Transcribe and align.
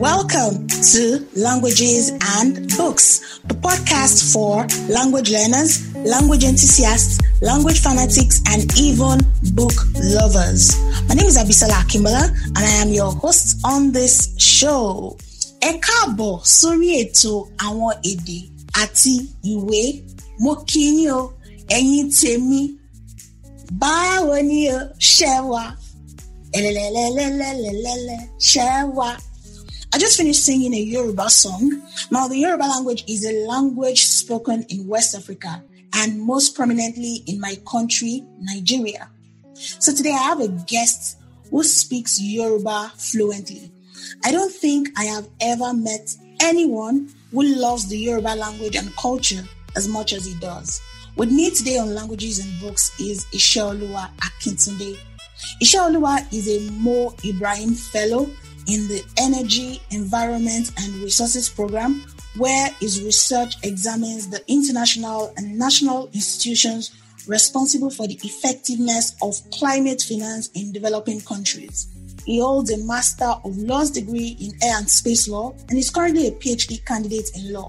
Welcome 0.00 0.66
to 0.66 1.28
Languages 1.36 2.10
and 2.38 2.66
Books, 2.76 3.38
the 3.44 3.54
podcast 3.54 4.32
for 4.32 4.66
language 4.92 5.30
learners, 5.30 5.94
language 5.94 6.42
enthusiasts, 6.42 7.20
language 7.42 7.80
fanatics, 7.80 8.40
and 8.48 8.64
even 8.78 9.20
book 9.54 9.72
lovers. 9.96 10.74
My 11.08 11.14
name 11.14 11.26
is 11.26 11.36
Abisola 11.36 11.74
Akimbola, 11.84 12.28
and 12.46 12.58
I 12.58 12.70
am 12.82 12.88
your 12.88 13.12
host 13.12 13.60
on 13.64 13.92
this 13.92 14.34
show. 14.38 15.16
Ẹ 15.60 15.72
káàbọ̀ 15.86 16.40
sórí 16.58 16.88
ètò 17.02 17.32
àwọn 17.66 17.92
èdè 18.10 18.38
àti 18.82 19.14
ìwé. 19.52 19.82
Mo 20.42 20.52
kí 20.68 21.10
o, 21.10 21.32
ẹ̀yin 21.68 22.08
tèmi. 22.18 22.62
Báwo 23.80 24.34
ni 24.48 24.60
o 24.72 24.78
ṣe 24.98 25.32
wà? 25.50 25.64
Ẹ̀lẹ̀lẹ̀lẹ̀lẹ̀lẹ̀lẹ̀lẹ̀ 26.56 28.20
ṣe 28.50 28.68
wà? 28.96 29.10
I 29.92 29.98
just 29.98 30.16
finished 30.16 30.44
singing 30.44 30.72
a 30.72 30.78
Yoruba 30.80 31.28
song. 31.28 31.82
Now, 32.12 32.28
the 32.28 32.38
Yoruba 32.38 32.62
language 32.62 33.02
is 33.08 33.26
a 33.26 33.44
language 33.46 34.04
spoken 34.04 34.64
in 34.68 34.86
West 34.86 35.16
Africa 35.16 35.64
and 35.96 36.20
most 36.22 36.54
prominently 36.54 37.24
in 37.26 37.40
my 37.40 37.56
country, 37.68 38.24
Nigeria. 38.38 39.08
So 39.54 39.92
today 39.92 40.12
I 40.12 40.22
have 40.22 40.40
a 40.40 40.48
guest 40.68 41.18
who 41.50 41.64
speaks 41.64 42.20
Yoruba 42.20 42.92
fluently. 42.96 43.72
I 44.24 44.30
don't 44.30 44.52
think 44.52 44.90
I 44.96 45.06
have 45.06 45.28
ever 45.40 45.74
met 45.74 46.14
anyone 46.40 47.08
who 47.32 47.42
loves 47.42 47.88
the 47.88 47.98
Yoruba 47.98 48.36
language 48.36 48.76
and 48.76 48.94
culture 48.96 49.42
as 49.74 49.88
much 49.88 50.12
as 50.12 50.24
he 50.24 50.38
does. 50.38 50.80
With 51.16 51.32
me 51.32 51.50
today 51.50 51.78
on 51.78 51.96
Languages 51.96 52.38
and 52.38 52.60
Books 52.60 52.92
is 53.00 53.26
Iseoluwa 53.32 54.08
Akintunde. 54.18 54.96
Iseoluwa 55.60 56.32
is 56.32 56.48
a 56.48 56.70
Mo 56.72 57.12
Ibrahim 57.24 57.74
Fellow 57.74 58.30
in 58.66 58.88
the 58.88 59.02
Energy, 59.18 59.80
Environment 59.90 60.70
and 60.78 60.94
Resources 61.02 61.48
Program, 61.48 62.04
where 62.36 62.68
his 62.80 63.02
research 63.02 63.54
examines 63.62 64.28
the 64.28 64.42
international 64.50 65.32
and 65.36 65.58
national 65.58 66.08
institutions 66.12 66.92
responsible 67.26 67.90
for 67.90 68.06
the 68.06 68.18
effectiveness 68.22 69.16
of 69.22 69.36
climate 69.50 70.02
finance 70.02 70.48
in 70.54 70.72
developing 70.72 71.20
countries. 71.20 71.88
He 72.24 72.40
holds 72.40 72.70
a 72.70 72.78
Master 72.78 73.32
of 73.44 73.56
Laws 73.56 73.90
degree 73.90 74.36
in 74.40 74.52
Air 74.62 74.76
and 74.78 74.88
Space 74.88 75.28
Law 75.28 75.54
and 75.68 75.78
is 75.78 75.90
currently 75.90 76.28
a 76.28 76.32
PhD 76.32 76.84
candidate 76.84 77.28
in 77.34 77.52
law. 77.52 77.68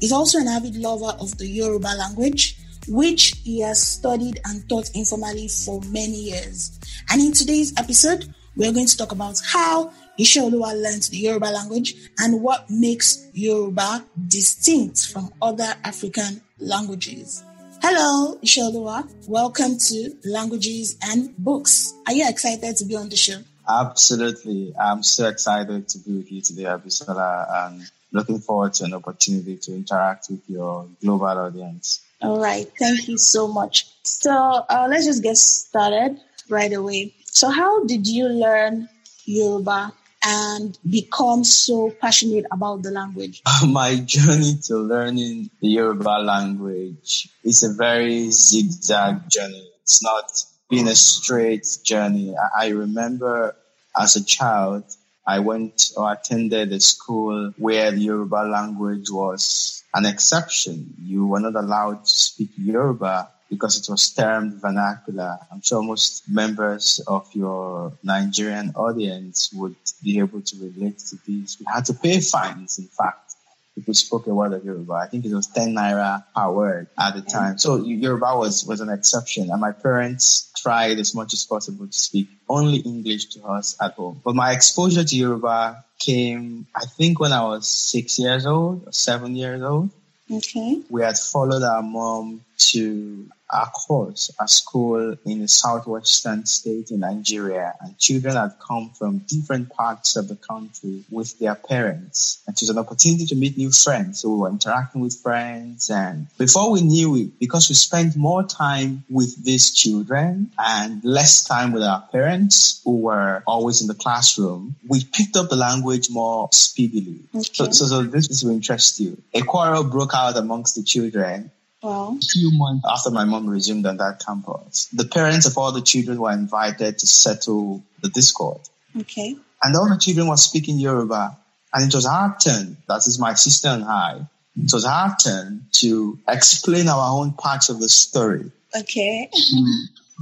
He's 0.00 0.12
also 0.12 0.38
an 0.38 0.48
avid 0.48 0.76
lover 0.76 1.16
of 1.20 1.36
the 1.38 1.46
Yoruba 1.46 1.94
language, 1.98 2.56
which 2.88 3.34
he 3.44 3.60
has 3.60 3.80
studied 3.86 4.40
and 4.46 4.68
taught 4.68 4.90
informally 4.94 5.48
for 5.48 5.80
many 5.88 6.16
years. 6.30 6.78
And 7.10 7.20
in 7.20 7.32
today's 7.32 7.72
episode, 7.78 8.34
we're 8.56 8.72
going 8.72 8.86
to 8.86 8.96
talk 8.96 9.12
about 9.12 9.40
how 9.44 9.92
Iseoluwa 10.18 10.80
learned 10.80 11.02
the 11.10 11.16
Yoruba 11.18 11.46
language 11.46 11.94
and 12.20 12.40
what 12.40 12.70
makes 12.70 13.26
Yoruba 13.32 14.04
distinct 14.28 15.06
from 15.08 15.32
other 15.42 15.74
African 15.82 16.40
languages. 16.60 17.42
Hello, 17.82 18.38
Iseoluwa. 18.40 19.08
Welcome 19.26 19.76
to 19.76 20.16
Languages 20.24 20.96
and 21.02 21.36
Books. 21.36 21.94
Are 22.06 22.12
you 22.12 22.28
excited 22.28 22.76
to 22.76 22.84
be 22.84 22.94
on 22.94 23.08
the 23.08 23.16
show? 23.16 23.38
Absolutely. 23.68 24.72
I'm 24.80 25.02
so 25.02 25.26
excited 25.26 25.88
to 25.88 25.98
be 25.98 26.18
with 26.18 26.30
you 26.30 26.40
today, 26.42 26.62
Abisola, 26.64 27.66
and 27.66 27.82
looking 28.12 28.38
forward 28.38 28.74
to 28.74 28.84
an 28.84 28.94
opportunity 28.94 29.56
to 29.56 29.74
interact 29.74 30.28
with 30.30 30.42
your 30.48 30.86
global 31.02 31.26
audience. 31.26 32.02
All 32.22 32.38
right. 32.40 32.70
Thank 32.78 33.08
you 33.08 33.18
so 33.18 33.48
much. 33.48 33.88
So 34.04 34.30
uh, 34.32 34.86
let's 34.88 35.06
just 35.06 35.24
get 35.24 35.36
started 35.38 36.20
right 36.48 36.72
away. 36.72 37.14
So, 37.24 37.50
how 37.50 37.84
did 37.84 38.06
you 38.06 38.28
learn 38.28 38.88
Yoruba 39.24 39.92
and 40.26 40.78
become 40.88 41.44
so 41.44 41.90
passionate 42.00 42.46
about 42.50 42.82
the 42.82 42.90
language? 42.90 43.42
My 43.66 43.96
journey 43.96 44.58
to 44.66 44.76
learning 44.76 45.50
the 45.60 45.68
Yoruba 45.68 46.18
language 46.22 47.28
is 47.42 47.62
a 47.62 47.74
very 47.74 48.30
zigzag 48.30 49.28
journey. 49.28 49.68
It's 49.82 50.02
not 50.02 50.44
been 50.70 50.88
a 50.88 50.94
straight 50.94 51.66
journey. 51.84 52.34
I 52.58 52.68
remember 52.68 53.54
as 53.96 54.16
a 54.16 54.24
child, 54.24 54.84
I 55.26 55.38
went 55.38 55.92
or 55.96 56.12
attended 56.12 56.72
a 56.72 56.80
school 56.80 57.52
where 57.56 57.90
the 57.90 57.98
Yoruba 58.00 58.46
language 58.50 59.10
was 59.10 59.82
an 59.94 60.04
exception. 60.04 60.94
You 61.02 61.26
were 61.26 61.40
not 61.40 61.54
allowed 61.54 62.04
to 62.04 62.10
speak 62.10 62.50
Yoruba 62.56 63.30
because 63.50 63.78
it 63.78 63.90
was 63.90 64.10
termed 64.10 64.54
vernacular. 64.60 65.38
I'm 65.52 65.60
sure 65.62 65.82
most 65.82 66.28
members 66.28 67.00
of 67.06 67.28
your 67.34 67.92
Nigerian 68.02 68.72
audience 68.74 69.52
would 69.52 69.76
be 70.02 70.18
able 70.18 70.40
to 70.42 70.56
relate 70.56 70.98
to 70.98 71.16
this. 71.26 71.58
We 71.60 71.66
had 71.72 71.84
to 71.86 71.94
pay 71.94 72.20
fines, 72.20 72.78
in 72.78 72.86
fact, 72.86 73.34
if 73.76 73.86
we 73.86 73.94
spoke 73.94 74.26
a 74.26 74.34
word 74.34 74.52
of 74.52 74.64
Yoruba. 74.64 74.92
I 74.94 75.06
think 75.08 75.24
it 75.24 75.34
was 75.34 75.46
10 75.48 75.74
naira 75.74 76.24
per 76.34 76.50
word 76.50 76.86
at 76.98 77.14
the 77.14 77.22
time. 77.22 77.58
So 77.58 77.76
Yoruba 77.76 78.36
was, 78.36 78.64
was 78.64 78.80
an 78.80 78.88
exception. 78.88 79.50
And 79.50 79.60
my 79.60 79.72
parents 79.72 80.50
tried 80.56 80.98
as 80.98 81.14
much 81.14 81.32
as 81.34 81.44
possible 81.44 81.86
to 81.86 81.92
speak 81.92 82.28
only 82.48 82.78
English 82.78 83.26
to 83.34 83.44
us 83.44 83.76
at 83.80 83.94
home. 83.94 84.20
But 84.24 84.34
my 84.34 84.52
exposure 84.52 85.04
to 85.04 85.16
Yoruba 85.16 85.84
came, 85.98 86.66
I 86.74 86.86
think, 86.86 87.20
when 87.20 87.32
I 87.32 87.42
was 87.44 87.68
six 87.68 88.18
years 88.18 88.46
old 88.46 88.86
or 88.86 88.92
seven 88.92 89.36
years 89.36 89.62
old. 89.62 89.90
Okay. 90.30 90.82
We 90.88 91.02
had 91.02 91.18
followed 91.18 91.62
our 91.62 91.82
mom 91.82 92.44
to 92.70 93.28
a 93.54 93.66
course, 93.66 94.30
a 94.40 94.48
school 94.48 95.16
in 95.24 95.40
the 95.40 95.48
southwestern 95.48 96.44
state 96.44 96.90
in 96.90 97.00
Nigeria, 97.00 97.74
and 97.80 97.96
children 97.98 98.34
had 98.34 98.54
come 98.58 98.90
from 98.90 99.18
different 99.18 99.70
parts 99.70 100.16
of 100.16 100.28
the 100.28 100.36
country 100.36 101.04
with 101.10 101.38
their 101.38 101.54
parents. 101.54 102.42
And 102.46 102.56
it 102.56 102.60
was 102.60 102.70
an 102.70 102.78
opportunity 102.78 103.26
to 103.26 103.36
meet 103.36 103.56
new 103.56 103.70
friends. 103.70 104.20
So 104.20 104.30
we 104.30 104.38
were 104.38 104.48
interacting 104.48 105.00
with 105.00 105.14
friends, 105.14 105.88
and 105.88 106.26
before 106.36 106.72
we 106.72 106.82
knew 106.82 107.16
it, 107.16 107.38
because 107.38 107.68
we 107.68 107.76
spent 107.76 108.16
more 108.16 108.42
time 108.42 109.04
with 109.08 109.42
these 109.44 109.70
children 109.70 110.50
and 110.58 111.04
less 111.04 111.44
time 111.44 111.72
with 111.72 111.82
our 111.82 112.02
parents, 112.10 112.80
who 112.84 112.98
were 112.98 113.42
always 113.46 113.80
in 113.82 113.86
the 113.86 113.94
classroom, 113.94 114.74
we 114.88 115.04
picked 115.04 115.36
up 115.36 115.48
the 115.48 115.56
language 115.56 116.10
more 116.10 116.48
speedily. 116.52 117.20
Okay. 117.34 117.48
So, 117.52 117.70
so, 117.70 117.86
so 117.86 118.02
this 118.02 118.42
will 118.42 118.52
interest 118.52 119.00
you. 119.00 119.22
A 119.32 119.42
quarrel 119.42 119.84
broke 119.84 120.14
out 120.14 120.36
amongst 120.36 120.74
the 120.74 120.82
children 120.82 121.50
Well, 121.84 122.18
a 122.20 122.24
few 122.26 122.50
months 122.52 122.84
after 122.90 123.10
my 123.10 123.24
mom 123.24 123.46
resumed 123.48 123.84
on 123.86 123.98
that 123.98 124.22
campus, 124.24 124.86
the 124.92 125.04
parents 125.04 125.46
of 125.46 125.58
all 125.58 125.70
the 125.72 125.82
children 125.82 126.18
were 126.18 126.32
invited 126.32 126.98
to 126.98 127.06
settle 127.06 127.82
the 128.02 128.08
discord. 128.08 128.60
okay. 128.98 129.36
And 129.62 129.76
all 129.76 129.88
the 129.88 129.98
children 129.98 130.28
were 130.28 130.36
speaking 130.36 130.78
Yoruba. 130.78 131.36
And 131.72 131.88
it 131.88 131.94
was 131.94 132.06
our 132.06 132.36
turn, 132.38 132.76
that 132.88 133.06
is 133.06 133.18
my 133.18 133.34
sister 133.34 133.68
and 133.68 133.84
I, 133.84 134.26
it 134.56 134.72
was 134.72 134.84
our 134.84 135.16
turn 135.16 135.66
to 135.82 136.18
explain 136.28 136.88
our 136.88 137.18
own 137.20 137.32
parts 137.32 137.68
of 137.68 137.80
the 137.80 137.88
story 137.88 138.50
Okay. 138.76 139.28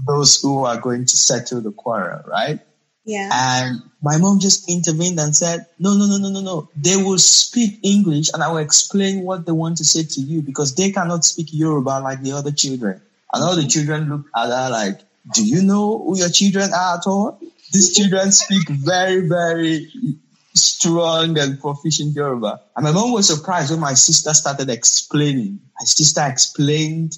those 0.06 0.41
who 0.41 0.65
are 0.65 0.78
going 0.81 1.05
to 1.06 1.17
settle 1.17 1.61
the 1.61 1.71
quarrel, 1.72 2.22
right? 2.27 2.59
Yeah. 3.05 3.31
And 3.33 3.83
my 4.01 4.19
mom 4.19 4.39
just 4.39 4.69
intervened 4.71 5.19
and 5.19 5.35
said, 5.35 5.67
no, 5.79 5.95
no, 5.95 6.07
no, 6.07 6.19
no, 6.19 6.29
no, 6.31 6.41
no. 6.41 6.69
They 6.77 6.97
will 6.97 7.19
speak 7.19 7.81
English 7.83 8.31
and 8.33 8.43
I 8.43 8.49
will 8.51 8.59
explain 8.59 9.23
what 9.23 9.45
they 9.47 9.53
want 9.53 9.79
to 9.79 9.85
say 9.85 10.05
to 10.05 10.21
you 10.21 10.43
because 10.43 10.75
they 10.75 10.93
cannot 10.93 11.25
speak 11.25 11.49
Yoruba 11.53 12.01
like 12.03 12.23
the 12.23 12.33
other 12.33 12.53
children. 12.53 13.01
And 13.33 13.43
all 13.43 13.57
the 13.57 13.67
children 13.67 14.09
looked 14.09 14.31
at 14.37 14.47
her 14.49 14.71
like, 14.71 15.01
do 15.35 15.45
you 15.45 15.63
know 15.63 15.99
who 16.05 16.19
your 16.19 16.29
children 16.29 16.71
are 16.73 16.99
at 16.99 17.07
all? 17.07 17.41
These 17.73 17.97
children 17.97 18.31
speak 18.33 18.69
very, 18.69 19.27
very 19.29 19.89
strong 20.55 21.39
and 21.39 21.61
proficient 21.61 22.15
Yoruba. 22.15 22.61
And 22.77 22.84
my 22.84 22.93
mom 22.93 23.13
was 23.13 23.27
surprised 23.29 23.71
when 23.71 23.81
my 23.81 23.95
sister 23.95 24.34
started 24.34 24.69
explaining. 24.69 25.61
My 25.81 25.84
sister 25.84 26.23
explained 26.27 27.17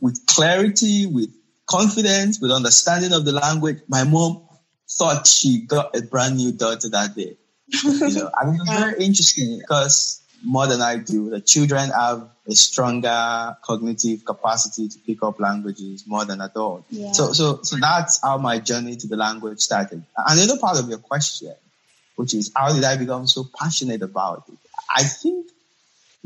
with 0.00 0.24
clarity, 0.26 1.06
with 1.06 1.30
confidence, 1.68 2.40
with 2.40 2.52
understanding 2.52 3.12
of 3.12 3.24
the 3.24 3.32
language. 3.32 3.78
My 3.88 4.04
mom 4.04 4.45
thought 4.88 5.26
she 5.26 5.60
got 5.60 5.96
a 5.96 6.02
brand 6.02 6.36
new 6.36 6.52
daughter 6.52 6.88
that 6.90 7.14
day. 7.14 7.36
You 7.68 8.14
know, 8.14 8.30
I 8.38 8.46
mean, 8.46 8.54
it 8.54 8.60
was 8.60 8.68
very 8.78 9.04
interesting 9.04 9.58
because 9.58 10.22
more 10.44 10.66
than 10.66 10.80
I 10.80 10.96
do, 10.96 11.30
the 11.30 11.40
children 11.40 11.90
have 11.90 12.28
a 12.46 12.54
stronger 12.54 13.56
cognitive 13.62 14.24
capacity 14.24 14.88
to 14.88 14.98
pick 15.00 15.22
up 15.22 15.40
languages 15.40 16.04
more 16.06 16.24
than 16.24 16.40
adults. 16.40 16.86
Yeah. 16.90 17.12
So, 17.12 17.32
so, 17.32 17.60
so 17.62 17.76
that's 17.80 18.22
how 18.22 18.38
my 18.38 18.58
journey 18.58 18.96
to 18.96 19.06
the 19.08 19.16
language 19.16 19.58
started. 19.60 20.04
And 20.16 20.38
the 20.38 20.44
other 20.44 20.58
part 20.58 20.78
of 20.78 20.88
your 20.88 20.98
question, 20.98 21.54
which 22.14 22.34
is 22.34 22.52
how 22.54 22.72
did 22.72 22.84
I 22.84 22.96
become 22.96 23.26
so 23.26 23.44
passionate 23.58 24.02
about 24.02 24.44
it? 24.48 24.58
I 24.94 25.02
think 25.02 25.50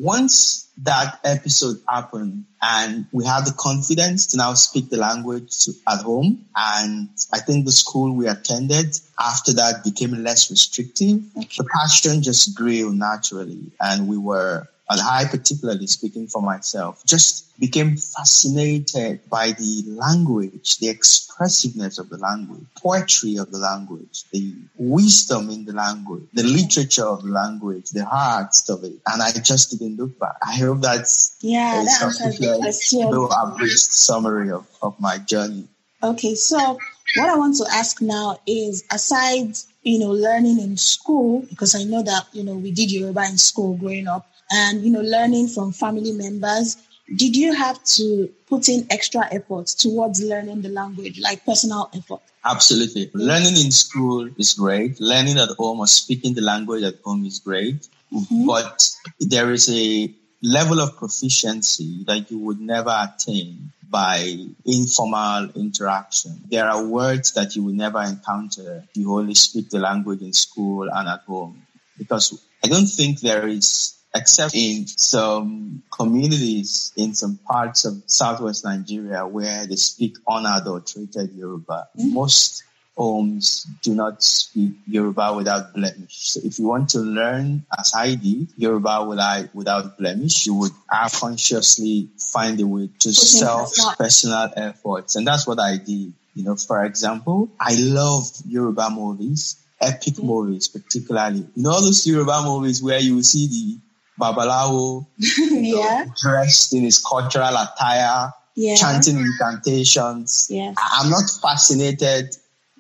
once 0.00 0.69
that 0.82 1.20
episode 1.25 1.76
happened 1.88 2.44
and 2.62 3.06
we 3.12 3.25
had 3.25 3.44
the 3.44 3.52
confidence 3.52 4.29
to 4.29 4.37
now 4.38 4.55
speak 4.55 4.88
the 4.88 4.97
language 4.97 5.58
to, 5.58 5.73
at 5.88 6.00
home 6.00 6.44
and 6.56 7.08
I 7.32 7.41
think 7.41 7.67
the 7.67 7.73
school 7.73 8.14
we 8.14 8.26
attended 8.26 8.99
after 9.19 9.52
that 9.55 9.85
became 9.85 10.12
less 10.23 10.50
restrictive. 10.50 11.23
Okay. 11.37 11.49
The 11.58 11.69
passion 11.75 12.23
just 12.23 12.55
grew 12.55 12.93
naturally 12.94 13.73
and 13.81 14.08
we 14.08 14.17
were 14.17 14.69
and 14.91 15.01
I 15.01 15.25
particularly 15.25 15.87
speaking 15.87 16.27
for 16.27 16.43
myself, 16.43 17.07
just 17.07 17.57
became 17.61 17.97
fascinated 17.97 19.21
by 19.31 19.53
the 19.53 19.85
language, 19.87 20.79
the 20.79 20.89
expressiveness 20.89 21.99
of 21.99 22.09
the 22.09 22.19
language, 22.19 22.65
poetry 22.77 23.37
of 23.37 23.53
the 23.53 23.59
language, 23.59 24.25
the 24.33 24.53
wisdom 24.77 25.49
in 25.49 25.65
the 25.65 25.73
language, 25.73 26.25
the 26.33 26.43
literature 26.43 27.07
of 27.07 27.23
the 27.23 27.31
language, 27.31 27.91
the 27.91 28.05
heart 28.05 28.57
of 28.69 28.83
it. 28.83 28.95
And 29.07 29.23
I 29.23 29.31
just 29.31 29.71
didn't 29.71 29.97
look 29.97 30.19
back. 30.19 30.35
I 30.43 30.57
hope 30.57 30.81
that's 30.81 31.37
yeah, 31.41 31.85
that 31.85 32.03
answers 32.03 32.39
the 32.39 32.59
question. 32.59 33.03
a 33.03 33.55
brief 33.57 33.79
summary 33.79 34.51
of, 34.51 34.67
of 34.83 34.99
my 34.99 35.19
journey. 35.19 35.69
Okay, 36.03 36.35
so 36.35 36.79
what 37.17 37.29
I 37.29 37.37
want 37.37 37.57
to 37.59 37.67
ask 37.71 38.01
now 38.03 38.41
is 38.45 38.83
aside, 38.91 39.55
you 39.85 40.01
know, 40.01 40.11
learning 40.11 40.59
in 40.59 40.77
school, 40.77 41.45
because 41.49 41.77
I 41.77 41.85
know 41.85 42.03
that, 42.03 42.27
you 42.33 42.43
know, 42.43 42.55
we 42.55 42.73
did 42.73 42.91
Yoruba 42.91 43.27
in 43.27 43.39
school 43.39 43.77
growing 43.77 44.09
up 44.09 44.27
and, 44.50 44.82
you 44.82 44.91
know, 44.91 45.00
learning 45.00 45.49
from 45.49 45.73
family 45.73 46.12
members, 46.12 46.76
did 47.17 47.37
you 47.37 47.52
have 47.52 47.82
to 47.85 48.31
put 48.49 48.69
in 48.69 48.87
extra 48.91 49.26
effort 49.32 49.67
towards 49.67 50.23
learning 50.23 50.62
the 50.62 50.69
language, 50.69 51.20
like 51.20 51.44
personal 51.44 51.91
effort? 51.94 52.20
Absolutely. 52.44 53.11
Learning 53.14 53.56
in 53.56 53.70
school 53.70 54.29
is 54.38 54.55
great. 54.55 55.00
Learning 55.00 55.38
at 55.38 55.50
home 55.50 55.81
or 55.81 55.87
speaking 55.87 56.35
the 56.35 56.41
language 56.41 56.82
at 56.85 57.00
home 57.05 57.25
is 57.25 57.38
great. 57.41 57.88
Mm-hmm. 58.12 58.47
But 58.47 58.88
there 59.19 59.50
is 59.52 59.69
a 59.70 60.12
level 60.43 60.81
of 60.81 60.96
proficiency 60.96 62.05
that 62.05 62.31
you 62.31 62.38
would 62.38 62.61
never 62.61 62.91
attain 62.91 63.73
by 63.91 64.37
informal 64.64 65.50
interaction. 65.56 66.41
There 66.49 66.64
are 66.64 66.87
words 66.87 67.32
that 67.32 67.56
you 67.56 67.64
will 67.64 67.75
never 67.75 68.00
encounter 68.03 68.85
you 68.94 69.12
only 69.12 69.35
speak 69.35 69.69
the 69.69 69.81
language 69.81 70.23
in 70.23 70.32
school 70.32 70.88
and 70.91 71.08
at 71.08 71.20
home. 71.23 71.62
Because 71.99 72.41
I 72.64 72.69
don't 72.69 72.87
think 72.87 73.20
there 73.20 73.46
is, 73.49 73.94
except 74.15 74.55
in 74.55 74.87
some 74.87 75.83
communities 75.91 76.93
in 76.97 77.15
some 77.15 77.39
parts 77.47 77.85
of 77.85 78.03
southwest 78.07 78.65
Nigeria 78.65 79.27
where 79.27 79.67
they 79.67 79.77
speak 79.77 80.17
unadulterated 80.29 81.33
Yoruba, 81.35 81.89
mm-hmm. 81.97 82.15
most 82.15 82.65
homes 82.97 83.67
do 83.83 83.95
not 83.95 84.23
speak 84.23 84.73
Yoruba 84.87 85.33
without 85.35 85.73
blemish. 85.73 86.31
So 86.33 86.41
if 86.45 86.59
you 86.59 86.67
want 86.67 86.91
to 86.91 86.99
learn, 86.99 87.65
as 87.79 87.93
I 87.97 88.15
did, 88.15 88.49
Yoruba 88.57 89.05
without 89.55 89.97
blemish, 89.99 90.47
you 90.47 90.55
would 90.55 90.73
consciously 91.13 92.09
find 92.19 92.61
a 92.61 92.67
way 92.67 92.91
to 93.01 93.13
self 93.13 93.73
personal 93.97 94.51
efforts. 94.56 95.17
And 95.17 95.27
that's 95.27 95.47
what 95.47 95.59
I 95.61 95.77
did. 95.79 96.13
You 96.35 96.45
know, 96.45 96.56
for 96.56 96.85
example, 96.85 97.49
I 97.59 97.75
love 97.79 98.31
Yoruba 98.47 98.91
movies, 98.91 99.56
epic 99.81 100.15
mm-hmm. 100.15 100.27
movies, 100.27 100.69
particularly. 100.69 101.47
You 101.55 101.63
know, 101.63 101.71
all 101.71 101.83
those 101.83 102.06
Yoruba 102.06 102.43
movies 102.45 102.83
where 102.83 103.01
you 103.01 103.23
see 103.23 103.47
the 103.49 103.79
Babalawo 104.20 105.06
yeah. 105.19 106.05
know, 106.05 106.14
dressed 106.20 106.72
in 106.75 106.82
his 106.84 106.99
cultural 106.99 107.56
attire, 107.56 108.32
yeah. 108.55 108.75
chanting 108.76 109.19
incantations. 109.19 110.49
I'm 110.76 111.11
not 111.11 111.25
fascinated 111.43 112.37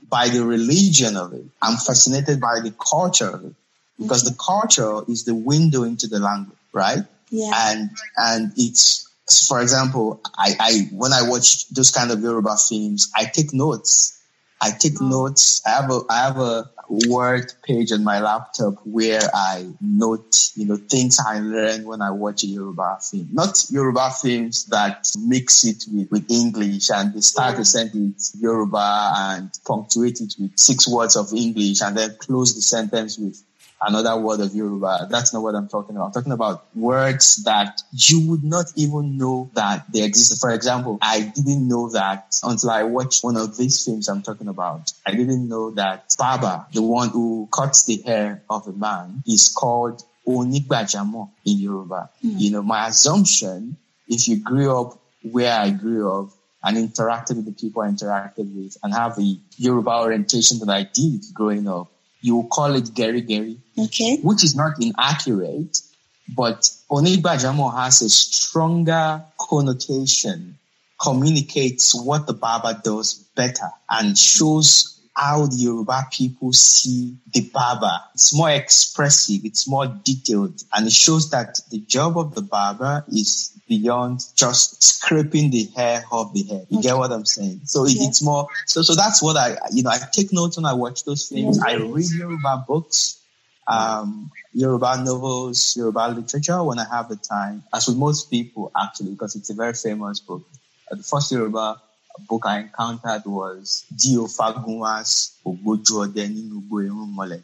by 0.08 0.28
the 0.28 0.44
religion 0.44 1.16
of 1.16 1.32
it. 1.32 1.44
I'm 1.62 1.76
fascinated 1.76 2.40
by 2.40 2.60
the 2.60 2.72
culture 2.72 3.28
of 3.28 3.44
it 3.44 3.46
mm-hmm. 3.46 4.02
because 4.02 4.24
the 4.24 4.36
culture 4.38 5.00
is 5.08 5.24
the 5.24 5.34
window 5.34 5.84
into 5.84 6.06
the 6.08 6.18
language, 6.18 6.58
right? 6.72 7.04
Yeah. 7.30 7.52
And 7.54 7.90
and 8.16 8.52
it's 8.56 9.08
for 9.48 9.60
example, 9.62 10.20
I, 10.36 10.54
I 10.58 10.88
when 10.92 11.12
I 11.12 11.22
watch 11.28 11.68
those 11.68 11.90
kind 11.90 12.10
of 12.10 12.20
Yoruba 12.20 12.56
films, 12.56 13.10
I 13.16 13.24
take 13.26 13.54
notes. 13.54 14.19
I 14.60 14.70
take 14.72 15.00
notes. 15.00 15.62
I 15.66 15.70
have 15.70 15.90
a 15.90 16.00
I 16.10 16.16
have 16.18 16.38
a 16.38 16.70
word 16.90 17.52
page 17.62 17.92
on 17.92 18.02
my 18.02 18.20
laptop 18.20 18.74
where 18.84 19.20
I 19.32 19.66
note, 19.80 20.50
you 20.56 20.66
know, 20.66 20.76
things 20.76 21.18
I 21.24 21.38
learn 21.38 21.84
when 21.84 22.02
I 22.02 22.10
watch 22.10 22.42
a 22.42 22.46
Yoruba 22.48 22.98
film. 23.00 23.28
Not 23.32 23.64
Yoruba 23.70 24.10
films 24.10 24.66
that 24.66 25.06
mix 25.18 25.64
it 25.64 25.84
with, 25.90 26.10
with 26.10 26.30
English 26.30 26.90
and 26.90 27.14
they 27.14 27.20
start 27.20 27.58
a 27.58 27.64
sentence 27.64 28.36
Yoruba 28.40 29.12
and 29.16 29.50
punctuate 29.64 30.20
it 30.20 30.34
with 30.38 30.58
six 30.58 30.88
words 30.88 31.16
of 31.16 31.32
English 31.32 31.80
and 31.80 31.96
then 31.96 32.16
close 32.18 32.54
the 32.54 32.62
sentence 32.62 33.18
with 33.18 33.40
another 33.80 34.16
word 34.20 34.40
of 34.40 34.54
Yoruba. 34.54 35.06
That's 35.10 35.32
not 35.32 35.42
what 35.42 35.54
I'm 35.54 35.68
talking 35.68 35.96
about. 35.96 36.06
I'm 36.06 36.12
talking 36.12 36.32
about 36.32 36.64
words 36.74 37.44
that 37.44 37.82
you 37.92 38.28
would 38.30 38.44
not 38.44 38.66
even 38.76 39.16
know 39.18 39.50
that 39.54 39.90
they 39.92 40.02
existed. 40.02 40.38
For 40.40 40.50
example, 40.50 40.98
I 41.00 41.20
didn't 41.20 41.66
know 41.66 41.90
that 41.90 42.34
until 42.42 42.70
I 42.70 42.82
watched 42.84 43.24
one 43.24 43.36
of 43.36 43.56
these 43.56 43.84
films 43.84 44.08
I'm 44.08 44.22
talking 44.22 44.48
about. 44.48 44.92
I 45.06 45.12
didn't 45.12 45.48
know 45.48 45.70
that 45.72 46.14
Baba, 46.18 46.66
the 46.72 46.82
one 46.82 47.08
who 47.10 47.48
cuts 47.52 47.84
the 47.84 48.02
hair 48.02 48.42
of 48.50 48.66
a 48.68 48.72
man, 48.72 49.22
is 49.26 49.48
called 49.48 50.02
Onigbajamo 50.26 51.30
in 51.46 51.58
Yoruba. 51.58 52.10
Mm. 52.24 52.34
You 52.40 52.50
know, 52.52 52.62
my 52.62 52.88
assumption, 52.88 53.76
if 54.08 54.28
you 54.28 54.38
grew 54.38 54.76
up 54.78 54.98
where 55.22 55.52
I 55.58 55.70
grew 55.70 56.10
up, 56.22 56.30
and 56.62 56.76
interacted 56.76 57.36
with 57.36 57.46
the 57.46 57.52
people 57.52 57.82
I 57.82 57.88
interacted 57.88 58.54
with 58.54 58.76
and 58.82 58.92
have 58.92 59.16
the 59.16 59.38
Yoruba 59.56 59.90
orientation 59.92 60.58
that 60.58 60.68
I 60.68 60.82
did 60.82 61.22
growing 61.32 61.66
up, 61.66 61.90
you 62.20 62.36
will 62.36 62.48
call 62.48 62.74
it 62.74 62.94
Gary 62.94 63.22
Gary, 63.22 63.58
okay. 63.78 64.18
which 64.18 64.44
is 64.44 64.54
not 64.54 64.74
inaccurate, 64.80 65.80
but 66.28 66.70
Onigbajamo 66.90 67.74
has 67.74 68.02
a 68.02 68.08
stronger 68.08 69.24
connotation, 69.38 70.58
communicates 71.00 71.94
what 71.94 72.26
the 72.26 72.34
Baba 72.34 72.80
does 72.82 73.14
better, 73.34 73.70
and 73.88 74.16
shows 74.16 74.99
how 75.20 75.44
the 75.46 75.56
Yoruba 75.56 76.06
people 76.10 76.50
see 76.54 77.14
the 77.34 77.42
barber. 77.42 78.00
It's 78.14 78.34
more 78.34 78.50
expressive, 78.50 79.44
it's 79.44 79.68
more 79.68 79.86
detailed, 79.86 80.62
and 80.72 80.86
it 80.86 80.92
shows 80.94 81.30
that 81.30 81.60
the 81.70 81.78
job 81.80 82.16
of 82.16 82.34
the 82.34 82.40
barber 82.40 83.04
is 83.08 83.52
beyond 83.68 84.20
just 84.34 84.82
scraping 84.82 85.50
the 85.50 85.64
hair 85.76 86.04
off 86.10 86.32
the 86.32 86.42
head. 86.44 86.66
You 86.70 86.78
okay. 86.78 86.88
get 86.88 86.96
what 86.96 87.12
I'm 87.12 87.26
saying? 87.26 87.60
So 87.64 87.84
it, 87.84 87.96
it's 87.96 88.22
more, 88.22 88.48
so, 88.64 88.80
so 88.80 88.94
that's 88.94 89.22
what 89.22 89.36
I, 89.36 89.58
you 89.70 89.82
know, 89.82 89.90
I 89.90 89.98
take 90.10 90.32
notes 90.32 90.56
when 90.56 90.64
I 90.64 90.72
watch 90.72 91.04
those 91.04 91.28
things. 91.28 91.58
Yes. 91.58 91.66
I 91.66 91.74
read 91.74 92.10
Yoruba 92.10 92.64
books, 92.66 93.20
um, 93.68 94.30
Yoruba 94.54 95.04
novels, 95.04 95.76
Yoruba 95.76 96.14
literature 96.16 96.62
when 96.64 96.78
I 96.78 96.86
have 96.90 97.10
the 97.10 97.16
time, 97.16 97.62
as 97.74 97.86
with 97.88 97.98
most 97.98 98.30
people 98.30 98.72
actually, 98.74 99.10
because 99.10 99.36
it's 99.36 99.50
a 99.50 99.54
very 99.54 99.74
famous 99.74 100.18
book. 100.18 100.42
Uh, 100.90 100.94
the 100.94 101.02
first 101.02 101.30
Yoruba 101.30 101.80
book 102.28 102.42
I 102.46 102.60
encountered 102.60 103.22
was 103.26 103.84
D.O. 103.94 104.24
Fagunwa's 104.26 105.36
Ogboju 105.44 106.04
Ode 106.04 106.28
Ninu 106.28 107.42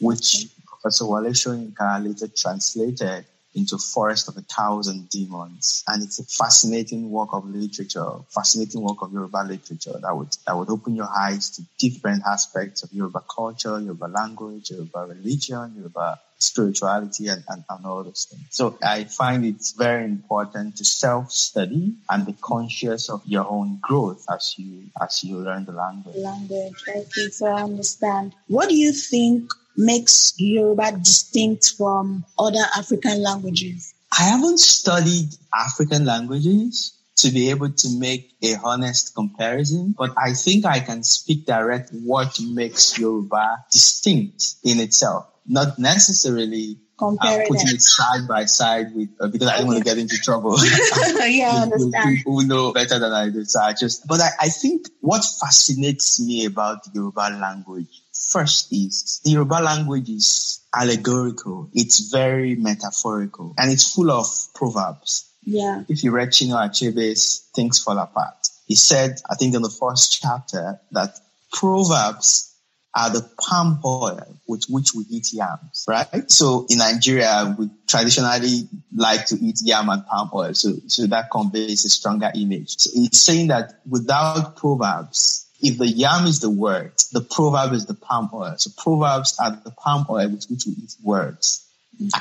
which 0.00 0.46
Professor 0.66 1.04
Wole 1.06 1.30
Soyinka 1.30 2.04
later 2.04 2.28
translated 2.28 3.24
into 3.54 3.76
Forest 3.78 4.28
of 4.28 4.36
a 4.36 4.40
Thousand 4.42 5.08
Demons. 5.10 5.84
And 5.86 6.02
it's 6.02 6.18
a 6.18 6.24
fascinating 6.24 7.10
work 7.10 7.28
of 7.32 7.46
literature, 7.46 8.10
fascinating 8.30 8.80
work 8.82 9.02
of 9.02 9.12
Yoruba 9.12 9.44
literature 9.46 9.98
that 10.00 10.16
would, 10.16 10.34
that 10.46 10.56
would 10.56 10.70
open 10.70 10.96
your 10.96 11.08
eyes 11.08 11.50
to 11.50 11.62
different 11.78 12.22
aspects 12.26 12.82
of 12.82 12.92
Yoruba 12.92 13.22
culture, 13.28 13.78
Yoruba 13.78 14.06
language, 14.06 14.70
Yoruba 14.70 15.06
religion, 15.08 15.74
Yoruba 15.76 16.18
spirituality 16.42 17.28
and, 17.28 17.42
and, 17.48 17.64
and 17.68 17.86
all 17.86 18.02
those 18.02 18.26
things. 18.30 18.46
So 18.50 18.78
I 18.82 19.04
find 19.04 19.44
it's 19.44 19.72
very 19.72 20.04
important 20.04 20.76
to 20.76 20.84
self-study 20.84 21.94
and 22.10 22.26
be 22.26 22.34
conscious 22.40 23.08
of 23.08 23.22
your 23.26 23.48
own 23.48 23.78
growth 23.80 24.24
as 24.30 24.54
you 24.58 24.84
as 25.00 25.24
you 25.24 25.38
learn 25.38 25.64
the 25.64 25.72
language. 25.72 26.16
Language, 26.16 26.74
okay, 26.88 27.28
so 27.28 27.46
I 27.46 27.62
understand. 27.62 28.34
What 28.48 28.68
do 28.68 28.76
you 28.76 28.92
think 28.92 29.52
makes 29.76 30.34
Yoruba 30.36 30.92
distinct 30.98 31.74
from 31.76 32.24
other 32.38 32.64
African 32.76 33.22
languages? 33.22 33.94
I 34.18 34.24
haven't 34.24 34.58
studied 34.58 35.30
African 35.54 36.04
languages 36.04 36.92
to 37.16 37.30
be 37.30 37.50
able 37.50 37.70
to 37.70 37.98
make 37.98 38.32
a 38.42 38.56
honest 38.62 39.14
comparison, 39.14 39.94
but 39.96 40.12
I 40.18 40.32
think 40.32 40.64
I 40.64 40.80
can 40.80 41.02
speak 41.02 41.46
direct 41.46 41.90
what 41.92 42.38
makes 42.40 42.98
Yoruba 42.98 43.64
distinct 43.70 44.56
in 44.64 44.80
itself, 44.80 45.26
not 45.46 45.78
necessarily 45.78 46.78
uh, 47.00 47.10
putting 47.48 47.68
it 47.68 47.82
side 47.82 48.28
by 48.28 48.44
side 48.44 48.94
with 48.94 49.08
uh, 49.20 49.26
because 49.28 49.48
I 49.48 49.58
don't 49.58 49.66
want 49.66 49.78
to 49.78 49.84
get 49.84 49.98
into 49.98 50.16
trouble. 50.18 50.56
yeah, 50.62 51.50
I 51.52 51.62
understand. 51.62 52.16
People 52.16 52.40
who 52.40 52.46
know 52.46 52.72
better 52.72 52.98
than 52.98 53.12
I 53.12 53.28
do. 53.30 53.44
So 53.44 53.60
I 53.60 53.72
just, 53.72 54.06
but 54.06 54.20
I, 54.20 54.28
I 54.42 54.48
think 54.48 54.88
what 55.00 55.24
fascinates 55.40 56.20
me 56.24 56.44
about 56.46 56.84
the 56.84 56.90
Yoruba 56.94 57.36
language 57.40 58.02
First 58.12 58.72
is 58.72 59.20
the 59.24 59.30
Yoruba 59.32 59.60
language 59.62 60.08
is 60.08 60.60
allegorical. 60.74 61.70
It's 61.74 62.10
very 62.10 62.54
metaphorical 62.54 63.54
and 63.58 63.72
it's 63.72 63.94
full 63.94 64.10
of 64.10 64.26
proverbs. 64.54 65.28
Yeah. 65.44 65.82
If 65.88 66.04
you 66.04 66.12
read 66.12 66.28
Chinua 66.28 66.68
Achebe's 66.68 67.48
Things 67.54 67.82
Fall 67.82 67.98
Apart, 67.98 68.48
he 68.66 68.74
said, 68.76 69.20
I 69.28 69.34
think 69.34 69.54
in 69.54 69.62
the 69.62 69.70
first 69.70 70.20
chapter 70.22 70.80
that 70.92 71.18
proverbs 71.52 72.51
are 72.94 73.10
the 73.10 73.26
palm 73.40 73.80
oil 73.84 74.36
with 74.46 74.64
which 74.68 74.94
we 74.94 75.04
eat 75.08 75.32
yams, 75.32 75.84
right? 75.88 76.30
So 76.30 76.66
in 76.68 76.78
Nigeria, 76.78 77.54
we 77.58 77.70
traditionally 77.86 78.68
like 78.94 79.26
to 79.26 79.36
eat 79.36 79.60
yam 79.62 79.88
and 79.88 80.04
palm 80.06 80.30
oil. 80.34 80.52
So, 80.54 80.74
so 80.86 81.06
that 81.06 81.30
conveys 81.30 81.84
a 81.84 81.88
stronger 81.88 82.30
image. 82.34 82.76
So 82.78 82.90
it's 82.94 83.20
saying 83.22 83.48
that 83.48 83.80
without 83.88 84.56
proverbs, 84.56 85.46
if 85.62 85.78
the 85.78 85.86
yam 85.86 86.26
is 86.26 86.40
the 86.40 86.50
word, 86.50 86.92
the 87.12 87.20
proverb 87.22 87.72
is 87.72 87.86
the 87.86 87.94
palm 87.94 88.28
oil. 88.34 88.54
So 88.58 88.70
proverbs 88.76 89.38
are 89.40 89.52
the 89.64 89.70
palm 89.70 90.06
oil 90.10 90.28
with 90.28 90.46
which 90.50 90.66
we 90.66 90.72
eat 90.72 90.94
words. 91.02 91.66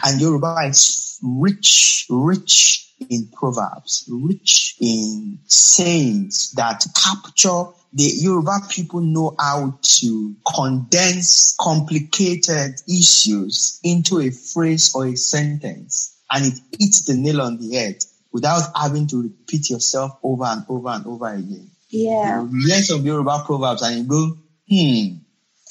And 0.06 0.22
Yoruba 0.22 0.58
is 0.68 1.18
rich, 1.24 2.06
rich 2.10 2.94
in 3.10 3.28
proverbs, 3.34 4.06
rich 4.10 4.76
in 4.80 5.40
sayings 5.48 6.52
that 6.52 6.86
capture 6.96 7.66
the 7.94 8.04
Yoruba 8.04 8.60
people 8.70 9.02
know 9.02 9.36
how 9.38 9.78
to 9.82 10.36
condense 10.56 11.56
complicated 11.60 12.76
issues 12.88 13.80
into 13.84 14.20
a 14.20 14.30
phrase 14.32 14.96
or 14.96 15.08
a 15.08 15.16
sentence 15.16 16.18
and 16.32 16.46
it 16.46 16.60
hits 16.80 17.06
the 17.06 17.14
nail 17.16 17.42
on 17.42 17.58
the 17.58 17.76
head 17.76 18.04
without 18.32 18.62
having 18.76 19.08
to 19.08 19.24
repeat 19.24 19.70
yourself 19.70 20.18
over 20.24 20.46
and 20.46 20.64
over 20.70 20.90
and 20.90 21.06
over 21.06 21.28
again. 21.34 21.70
Yeah. 21.90 22.44
You 22.44 22.50
learn 22.70 22.84
some 22.84 23.06
Yoruba 23.06 23.44
proverbs 23.46 23.82
and 23.82 23.98
you 23.98 24.04
go, 24.06 24.38
hmm. 24.70 25.18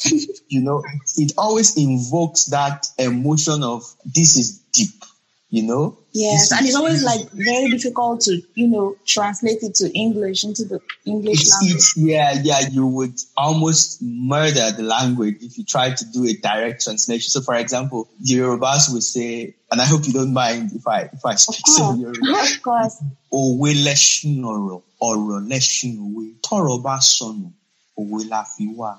you 0.49 0.61
know, 0.61 0.83
it 1.17 1.33
always 1.39 1.77
invokes 1.77 2.47
that 2.47 2.87
emotion 2.99 3.63
of 3.63 3.83
this 4.05 4.37
is 4.37 4.59
deep, 4.73 5.05
you 5.51 5.63
know? 5.65 5.97
Yes, 6.13 6.51
and 6.53 6.67
it's 6.67 6.75
always 6.77 7.05
like 7.05 7.29
very 7.33 7.71
difficult 7.71 8.21
to, 8.23 8.41
you 8.55 8.67
know, 8.69 8.97
translate 9.07 9.63
it 9.63 9.75
to 9.77 9.93
English 9.97 10.43
into 10.45 10.65
the 10.65 10.81
English 11.05 11.43
It's, 11.43 11.53
language. 11.61 11.75
it's, 11.77 11.97
yeah, 11.97 12.41
yeah, 12.43 12.61
you 12.71 12.87
would 12.87 13.15
almost 13.37 14.01
murder 14.03 14.71
the 14.73 14.83
language 14.83 15.37
if 15.41 15.59
you 15.59 15.65
try 15.65 15.91
to 15.93 16.05
do 16.13 16.27
a 16.27 16.33
direct 16.35 16.83
translation. 16.85 17.29
So, 17.31 17.41
for 17.41 17.55
example, 17.55 18.09
the 18.21 18.35
Yorubas 18.39 18.93
would 18.93 19.03
say, 19.05 19.55
and 19.71 19.81
I 19.81 19.85
hope 19.85 20.07
you 20.07 20.13
don't 20.13 20.33
mind 20.33 20.73
if 20.73 20.87
I 20.89 21.03
if 21.13 21.25
I 21.25 21.35
speak 21.37 21.67
some 21.67 21.97
oh, 21.97 22.01
Yoruba. 22.01 22.41
Of 22.57 22.63
course. 22.63 23.03
Òwe 23.33 23.75
lẹ́ṣin 23.87 24.41
ọ̀rọ̀, 24.43 24.83
ọ̀rọ̀ 25.03 25.49
lẹ́ṣin 25.49 25.95
òwe. 26.07 26.25
Tọ́rọ̀ 26.43 26.83
bá 26.83 26.99
sọnù, 27.01 27.51
òwe 27.99 28.29
la 28.29 28.43
fi 28.45 28.67
wá, 28.79 28.99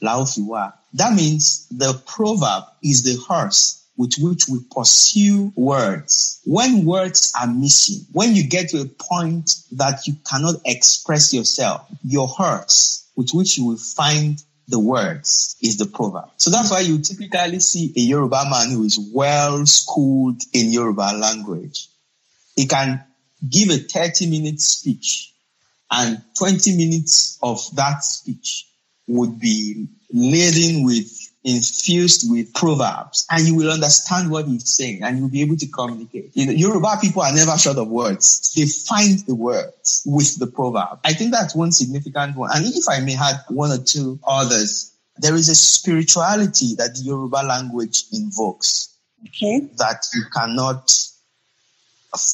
la 0.00 0.18
ó 0.20 0.24
fi 0.24 0.40
wá. 0.42 0.72
That 0.94 1.12
means 1.14 1.66
the 1.70 1.94
proverb 2.06 2.64
is 2.82 3.02
the 3.02 3.16
horse 3.16 3.78
with 3.98 4.14
which 4.20 4.48
we 4.48 4.60
pursue 4.74 5.52
words. 5.56 6.40
When 6.44 6.86
words 6.86 7.32
are 7.38 7.48
missing, 7.48 8.06
when 8.12 8.34
you 8.34 8.44
get 8.48 8.70
to 8.70 8.80
a 8.80 8.84
point 8.86 9.56
that 9.72 10.06
you 10.06 10.14
cannot 10.24 10.54
express 10.64 11.34
yourself, 11.34 11.86
your 12.04 12.28
horse 12.28 13.10
with 13.16 13.30
which 13.34 13.58
you 13.58 13.66
will 13.66 13.76
find 13.76 14.40
the 14.68 14.78
words 14.78 15.56
is 15.60 15.78
the 15.78 15.86
proverb. 15.86 16.30
So 16.36 16.50
that's 16.50 16.70
why 16.70 16.80
you 16.80 17.00
typically 17.00 17.58
see 17.58 17.92
a 17.96 18.00
Yoruba 18.00 18.44
man 18.48 18.70
who 18.70 18.84
is 18.84 18.98
well 19.12 19.66
schooled 19.66 20.42
in 20.52 20.70
Yoruba 20.72 21.16
language. 21.18 21.88
He 22.54 22.66
can 22.66 23.02
give 23.50 23.70
a 23.70 23.78
30 23.78 24.30
minute 24.30 24.60
speech 24.60 25.32
and 25.90 26.22
20 26.38 26.76
minutes 26.76 27.38
of 27.42 27.58
that 27.74 28.04
speech 28.04 28.68
would 29.08 29.40
be 29.40 29.88
laden 30.12 30.84
with 30.84 31.10
infused 31.44 32.30
with 32.30 32.52
proverbs 32.52 33.26
and 33.30 33.46
you 33.46 33.54
will 33.54 33.70
understand 33.70 34.30
what 34.30 34.46
he's 34.46 34.68
saying 34.68 35.02
and 35.02 35.18
you'll 35.18 35.30
be 35.30 35.40
able 35.42 35.56
to 35.56 35.66
communicate. 35.68 36.30
You 36.34 36.46
know, 36.46 36.52
Yoruba 36.52 36.98
people 37.00 37.22
are 37.22 37.32
never 37.34 37.56
short 37.56 37.78
of 37.78 37.88
words. 37.88 38.52
They 38.54 38.66
find 38.66 39.20
the 39.20 39.34
words 39.34 40.02
with 40.04 40.38
the 40.38 40.46
proverb. 40.48 40.98
I 41.04 41.12
think 41.12 41.32
that's 41.32 41.54
one 41.54 41.72
significant 41.72 42.36
one. 42.36 42.50
And 42.52 42.66
if 42.66 42.88
I 42.88 43.00
may 43.00 43.16
add 43.16 43.36
one 43.48 43.70
or 43.70 43.78
two 43.82 44.18
others, 44.26 44.92
there 45.16 45.34
is 45.34 45.48
a 45.48 45.54
spirituality 45.54 46.74
that 46.76 46.94
the 46.96 47.02
Yoruba 47.02 47.42
language 47.46 48.04
invokes 48.12 48.94
Okay. 49.26 49.60
that 49.78 50.06
you 50.14 50.22
cannot 50.32 50.92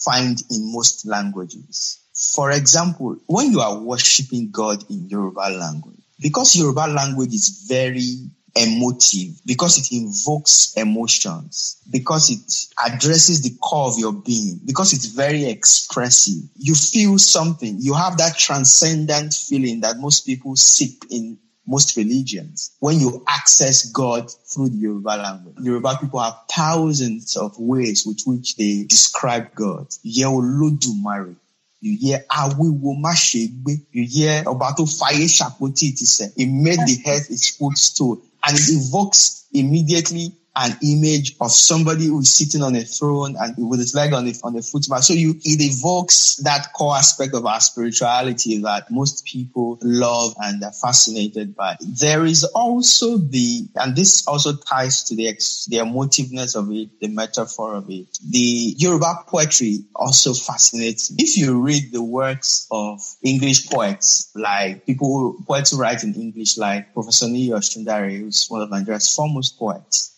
find 0.05 0.43
in 0.51 0.73
most 0.73 1.07
languages. 1.07 1.99
For 2.15 2.51
example, 2.53 3.17
when 3.27 3.51
you 3.53 3.61
are 3.61 3.79
worshiping 3.79 4.51
God 4.51 4.85
in 4.91 5.09
Yoruba 5.09 5.51
language, 5.59 5.99
because 6.21 6.55
Yoruba 6.57 6.87
language 6.89 7.35
is 7.35 7.65
very 7.69 8.29
emotive, 8.57 9.41
because 9.45 9.79
it 9.79 9.93
invokes 9.97 10.75
emotions, 10.77 11.77
because 11.91 12.31
it 12.31 12.93
addresses 12.93 13.43
the 13.43 13.57
core 13.61 13.89
of 13.89 13.99
your 13.99 14.13
being, 14.13 14.61
because 14.65 14.93
it's 14.93 15.07
very 15.07 15.45
expressive, 15.47 16.43
you 16.57 16.75
feel 16.75 17.19
something. 17.19 17.77
You 17.81 17.95
have 17.95 18.19
that 18.19 18.37
transcendent 18.39 19.35
feeling 19.35 19.81
that 19.81 19.99
most 19.99 20.25
people 20.27 20.55
seek 20.57 21.05
in 21.11 21.39
most 21.67 21.97
religions 21.97 22.73
when 22.81 23.01
you 23.01 23.25
access 23.29 23.91
God 23.91 24.31
through 24.31 24.69
the 24.69 24.77
Yoruba 24.77 25.09
language. 25.17 25.57
Yoruba 25.61 25.97
people 26.01 26.21
have 26.21 26.37
thousands 26.51 27.37
of 27.37 27.59
ways 27.59 28.07
with 28.07 28.21
which 28.27 28.57
they 28.57 28.85
describe 28.85 29.55
God. 29.55 29.87
Yẹ 30.05 30.25
Olódùmarè. 30.27 31.35
You 31.81 31.99
hear 31.99 32.25
Awiwo 32.31 32.99
Mashegbe. 32.99 33.79
You 33.93 34.05
hear 34.07 34.43
Obato 34.45 34.87
Faye 34.89 35.27
Shapoti 35.27 35.93
Itise. 35.93 36.33
He 36.35 36.47
made 36.47 36.79
the 36.79 37.03
earth 37.07 37.29
his 37.29 37.49
footstool. 37.51 38.23
And 38.47 38.57
it 38.57 38.69
evokes 38.69 39.47
immediately 39.53 40.37
an 40.57 40.77
image 40.83 41.35
of 41.41 41.51
somebody 41.51 42.07
who 42.07 42.21
is 42.21 42.33
sitting 42.33 42.63
on 42.63 42.77
a 42.77 42.83
throne 42.83 43.35
and 43.39 43.55
with 43.69 43.81
his 43.81 43.95
leg 43.95 44.13
on 44.13 44.25
the 44.25 44.35
on 44.45 44.53
the 44.55 44.63
footmat. 44.63 45.03
So 45.03 45.13
you 45.13 45.31
it 45.45 45.61
evokes 45.61 46.37
that 46.37 46.73
core 46.73 46.97
aspect 46.97 47.35
of 47.35 47.45
our 47.45 47.61
spirituality 47.61 48.59
that 48.63 48.91
most 48.91 49.25
people 49.25 49.79
love 49.83 50.35
and 50.41 50.63
are 50.63 50.73
fascinated 50.73 51.57
by. 51.57 51.77
There 51.81 52.25
is 52.25 52.45
also 52.45 53.19
the 53.19 53.67
and 53.77 53.97
this 53.97 54.27
also 54.27 54.55
ties 54.57 55.03
to 55.05 55.17
the 55.17 55.25
the 55.25 55.79
emotiveness 55.79 56.55
of 56.57 56.71
it, 56.71 57.01
the 57.01 57.09
metaphor 57.09 57.75
of 57.75 57.91
it. 57.91 58.19
The 58.29 58.75
Yoruba 58.79 59.25
poetry 59.27 59.85
also 59.95 60.35
fascinates 60.35 61.11
me. 61.11 61.17
If 61.25 61.37
you 61.37 61.61
read 61.61 61.93
the 61.93 62.03
works 62.03 62.67
of 62.71 63.01
English 63.23 63.69
poets, 63.71 64.31
like 64.35 64.87
people 64.87 65.09
who, 65.09 65.45
poets 65.47 65.71
who 65.73 65.79
write 65.79 66.05
in 66.05 66.15
English, 66.15 66.57
like 66.59 66.93
Professor 66.95 67.27
Niyi 67.27 67.49
Osundare, 67.51 68.19
who's 68.19 68.47
one 68.49 68.63
of 68.63 68.71
Nigeria's 68.71 69.13
foremost 69.15 69.59
poets, 69.59 70.14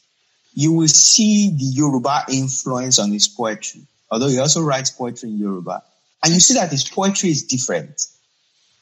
you 0.56 0.72
will 0.72 0.88
see 0.88 1.50
the 1.50 1.64
Yoruba 1.66 2.24
influence 2.30 2.98
on 2.98 3.12
his 3.12 3.28
poetry, 3.28 3.82
although 4.10 4.28
he 4.28 4.38
also 4.38 4.62
writes 4.62 4.90
poetry 4.90 5.28
in 5.28 5.38
Yoruba. 5.38 5.82
And 6.24 6.32
you 6.32 6.40
see 6.40 6.54
that 6.54 6.70
his 6.70 6.88
poetry 6.88 7.28
is 7.28 7.42
different 7.44 8.06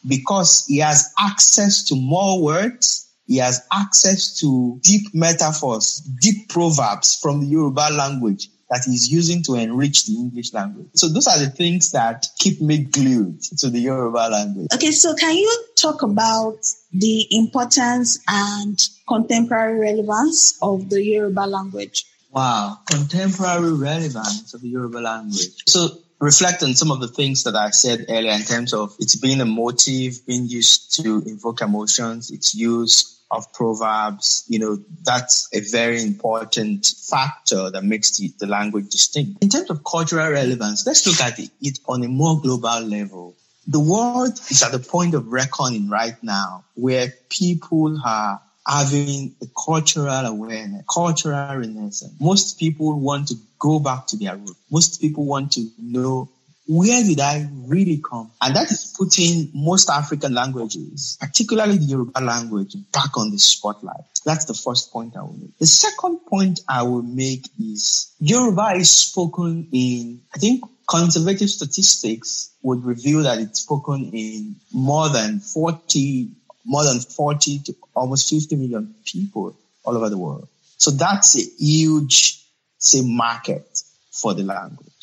because 0.07 0.65
he 0.67 0.79
has 0.79 1.13
access 1.19 1.83
to 1.89 1.97
more 1.97 2.41
words. 2.41 3.11
He 3.27 3.39
has 3.39 3.67
access 3.73 4.39
to 4.39 4.79
deep 4.83 5.13
metaphors, 5.15 5.97
deep 6.21 6.49
proverbs 6.49 7.17
from 7.21 7.41
the 7.41 7.47
Yoruba 7.47 7.89
language 7.93 8.49
that 8.71 8.83
he's 8.87 9.11
using 9.11 9.43
to 9.45 9.55
enrich 9.55 10.07
the 10.07 10.15
English 10.15 10.53
language. 10.53 10.89
So 10.95 11.09
those 11.09 11.27
are 11.27 11.39
the 11.39 11.51
things 11.51 11.93
that 11.93 12.27
keep 12.39 12.61
me 12.61 12.79
glued 12.85 13.43
to 13.59 13.71
the 13.71 13.79
Yoruba 13.81 14.29
language. 14.31 14.69
Okay, 14.75 14.91
so 14.91 15.15
can 15.15 15.37
you 15.37 15.65
talk 15.77 16.03
about 16.03 16.59
the 16.93 17.27
importance 17.31 18.19
and 18.29 18.79
contemporary 19.09 19.79
relevance 19.81 20.59
of 20.63 20.89
the 20.89 21.03
Yoruba 21.05 21.41
language? 21.47 22.07
Wow, 22.33 22.79
contemporary 22.91 23.73
relevance 23.75 24.55
of 24.55 24.61
the 24.63 24.69
Yoruba 24.69 24.99
language. 24.99 25.63
So 25.67 25.99
reflect 26.21 26.63
on 26.63 26.75
some 26.75 26.91
of 26.91 27.01
the 27.01 27.09
things 27.09 27.45
that 27.45 27.55
I 27.55 27.71
said 27.71 28.07
earlier 28.09 28.33
in 28.33 28.43
terms 28.43 28.73
of 28.73 28.95
it's 28.99 29.17
being 29.17 29.41
a 29.41 29.45
motive, 29.45 30.27
being 30.27 30.47
used 30.47 31.03
to 31.03 31.23
invoke 31.27 31.61
emotions, 31.61 32.31
its 32.31 32.55
use 32.55 33.15
of 33.31 33.53
proverbs, 33.53 34.45
you 34.49 34.59
know, 34.59 34.79
that's 35.03 35.49
a 35.53 35.61
very 35.61 36.03
important 36.03 36.87
factor 37.09 37.71
that 37.71 37.83
makes 37.83 38.17
the, 38.17 38.33
the 38.39 38.47
language 38.47 38.91
distinct. 38.91 39.43
In 39.43 39.49
terms 39.49 39.71
of 39.71 39.83
cultural 39.85 40.31
relevance, 40.31 40.87
let's 40.87 41.07
look 41.07 41.21
at 41.21 41.39
it, 41.39 41.51
it 41.61 41.79
on 41.89 42.05
a 42.05 42.09
more 42.09 42.41
global 42.41 42.81
level. 42.81 43.35
The 43.67 43.81
world 43.81 44.39
is 44.51 44.63
at 44.63 44.73
the 44.73 44.79
point 44.79 45.15
of 45.15 45.33
reckoning 45.33 45.89
right 45.89 46.17
now 46.23 46.65
where 46.75 47.13
people 47.31 47.99
are 48.05 48.41
having 48.67 49.35
a 49.43 49.47
cultural 49.65 50.09
awareness, 50.09 50.85
cultural 50.93 51.57
renaissance. 51.57 52.15
Most 52.21 52.59
people 52.59 52.99
want 53.01 53.29
to 53.29 53.35
go 53.65 53.79
back 53.81 54.07
to 54.09 54.17
their 54.19 54.37
root. 54.37 54.57
Most 54.71 55.01
people 55.01 55.25
want 55.25 55.53
to 55.53 55.67
know 55.81 56.29
where 56.67 57.03
did 57.03 57.21
I 57.21 57.47
really 57.67 57.99
come? 57.99 58.31
And 58.41 58.55
that 58.57 58.71
is 58.71 58.95
putting 58.97 59.51
most 59.55 59.89
African 59.91 60.33
languages, 60.35 61.17
particularly 61.21 61.77
the 61.79 61.85
Yoruba 61.85 62.21
language, 62.21 62.75
back 62.93 63.17
on 63.19 63.31
the 63.31 63.39
spotlight. 63.39 64.05
That's 64.25 64.47
the 64.47 64.55
first 64.55 64.91
point 64.93 65.15
I 65.17 65.23
will 65.23 65.35
make. 65.39 65.59
The 65.59 65.67
second 65.67 66.21
point 66.27 66.61
I 66.69 66.83
will 66.83 67.03
make 67.03 67.47
is 67.59 68.15
Yoruba 68.19 68.73
is 68.77 68.91
spoken 68.91 69.69
in, 69.73 70.21
I 70.35 70.39
think 70.39 70.65
conservative 70.89 71.51
statistics 71.51 72.51
would 72.63 72.85
reveal 72.85 73.23
that 73.23 73.39
it's 73.39 73.61
spoken 73.61 74.11
in 74.15 74.57
more 74.73 75.09
than 75.11 75.41
40, 75.41 76.29
more 76.65 76.85
than 76.85 77.01
40 77.01 77.59
to 77.61 77.75
almost 77.95 78.31
50 78.31 78.57
million 78.57 78.95
people 79.05 79.55
all 79.85 79.97
over 79.97 80.09
the 80.09 80.19
world. 80.19 80.49
So 80.79 80.91
that's 80.91 81.37
a 81.37 81.43
huge, 81.59 82.44
say, 82.85 83.03
market 83.03 83.83
for 84.11 84.35
the 84.35 84.43
language 84.43 84.95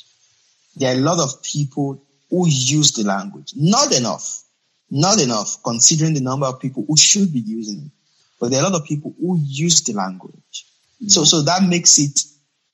there 0.75 0.93
are 0.93 0.97
a 0.97 1.01
lot 1.01 1.19
of 1.19 1.43
people 1.43 2.01
who 2.29 2.47
use 2.47 2.93
the 2.93 3.03
language. 3.03 3.53
Not 3.55 3.93
enough. 3.95 4.43
Not 4.89 5.21
enough 5.21 5.57
considering 5.63 6.13
the 6.13 6.21
number 6.21 6.45
of 6.45 6.59
people 6.59 6.85
who 6.87 6.97
should 6.97 7.31
be 7.31 7.39
using 7.39 7.85
it. 7.85 7.91
But 8.39 8.51
there 8.51 8.61
are 8.61 8.67
a 8.67 8.69
lot 8.69 8.81
of 8.81 8.87
people 8.87 9.13
who 9.19 9.39
use 9.41 9.81
the 9.81 9.93
language. 9.93 10.65
Mm-hmm. 10.95 11.07
So, 11.07 11.23
so 11.23 11.41
that 11.43 11.63
makes 11.63 11.99
it 11.99 12.23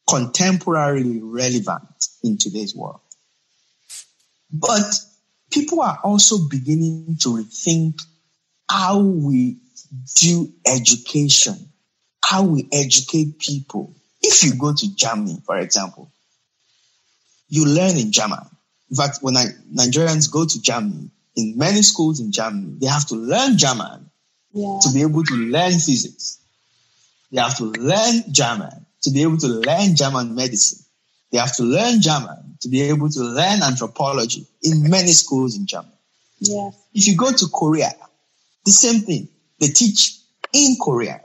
contemporarily 0.07 1.19
relevant 1.21 2.07
in 2.23 2.37
today's 2.37 2.75
world. 2.75 3.01
But 4.51 4.85
people 5.51 5.81
are 5.81 5.99
also 6.03 6.47
beginning 6.47 7.17
to 7.21 7.29
rethink 7.29 8.01
how 8.69 8.99
we 8.99 9.57
do 10.15 10.51
education, 10.65 11.57
how 12.23 12.43
we 12.43 12.67
educate 12.71 13.39
people 13.39 13.93
If 14.21 14.43
you 14.43 14.55
go 14.55 14.73
to 14.73 14.95
Germany, 14.95 15.41
for 15.45 15.57
example, 15.57 16.11
you 17.49 17.65
learn 17.65 17.97
in 17.97 18.11
German. 18.11 18.39
In 18.89 18.95
fact, 18.95 19.19
when 19.21 19.37
I, 19.37 19.45
Nigerians 19.73 20.31
go 20.31 20.45
to 20.45 20.61
Germany, 20.61 21.09
in 21.35 21.57
many 21.57 21.81
schools 21.81 22.19
in 22.19 22.31
Germany, 22.31 22.77
they 22.79 22.87
have 22.87 23.05
to 23.07 23.15
learn 23.15 23.57
German 23.57 24.09
yeah. 24.53 24.79
to 24.81 24.91
be 24.93 25.01
able 25.01 25.23
to 25.23 25.35
learn 25.35 25.73
physics. 25.73 26.39
They 27.31 27.41
have 27.41 27.57
to 27.57 27.65
learn 27.65 28.23
German 28.31 28.85
to 29.01 29.11
be 29.11 29.21
able 29.21 29.37
to 29.37 29.47
learn 29.47 29.95
German 29.95 30.35
medicine. 30.35 30.83
They 31.31 31.37
have 31.37 31.55
to 31.57 31.63
learn 31.63 32.01
German 32.01 32.57
to 32.61 32.69
be 32.69 32.81
able 32.83 33.09
to 33.09 33.19
learn 33.21 33.61
anthropology 33.61 34.47
in 34.63 34.89
many 34.89 35.11
schools 35.11 35.55
in 35.55 35.67
Germany. 35.67 35.93
If 36.93 37.07
you 37.07 37.15
go 37.15 37.31
to 37.31 37.47
Korea, 37.53 37.91
the 38.65 38.71
same 38.71 39.01
thing. 39.01 39.27
They 39.59 39.67
teach 39.67 40.17
in 40.53 40.75
Korea. 40.81 41.21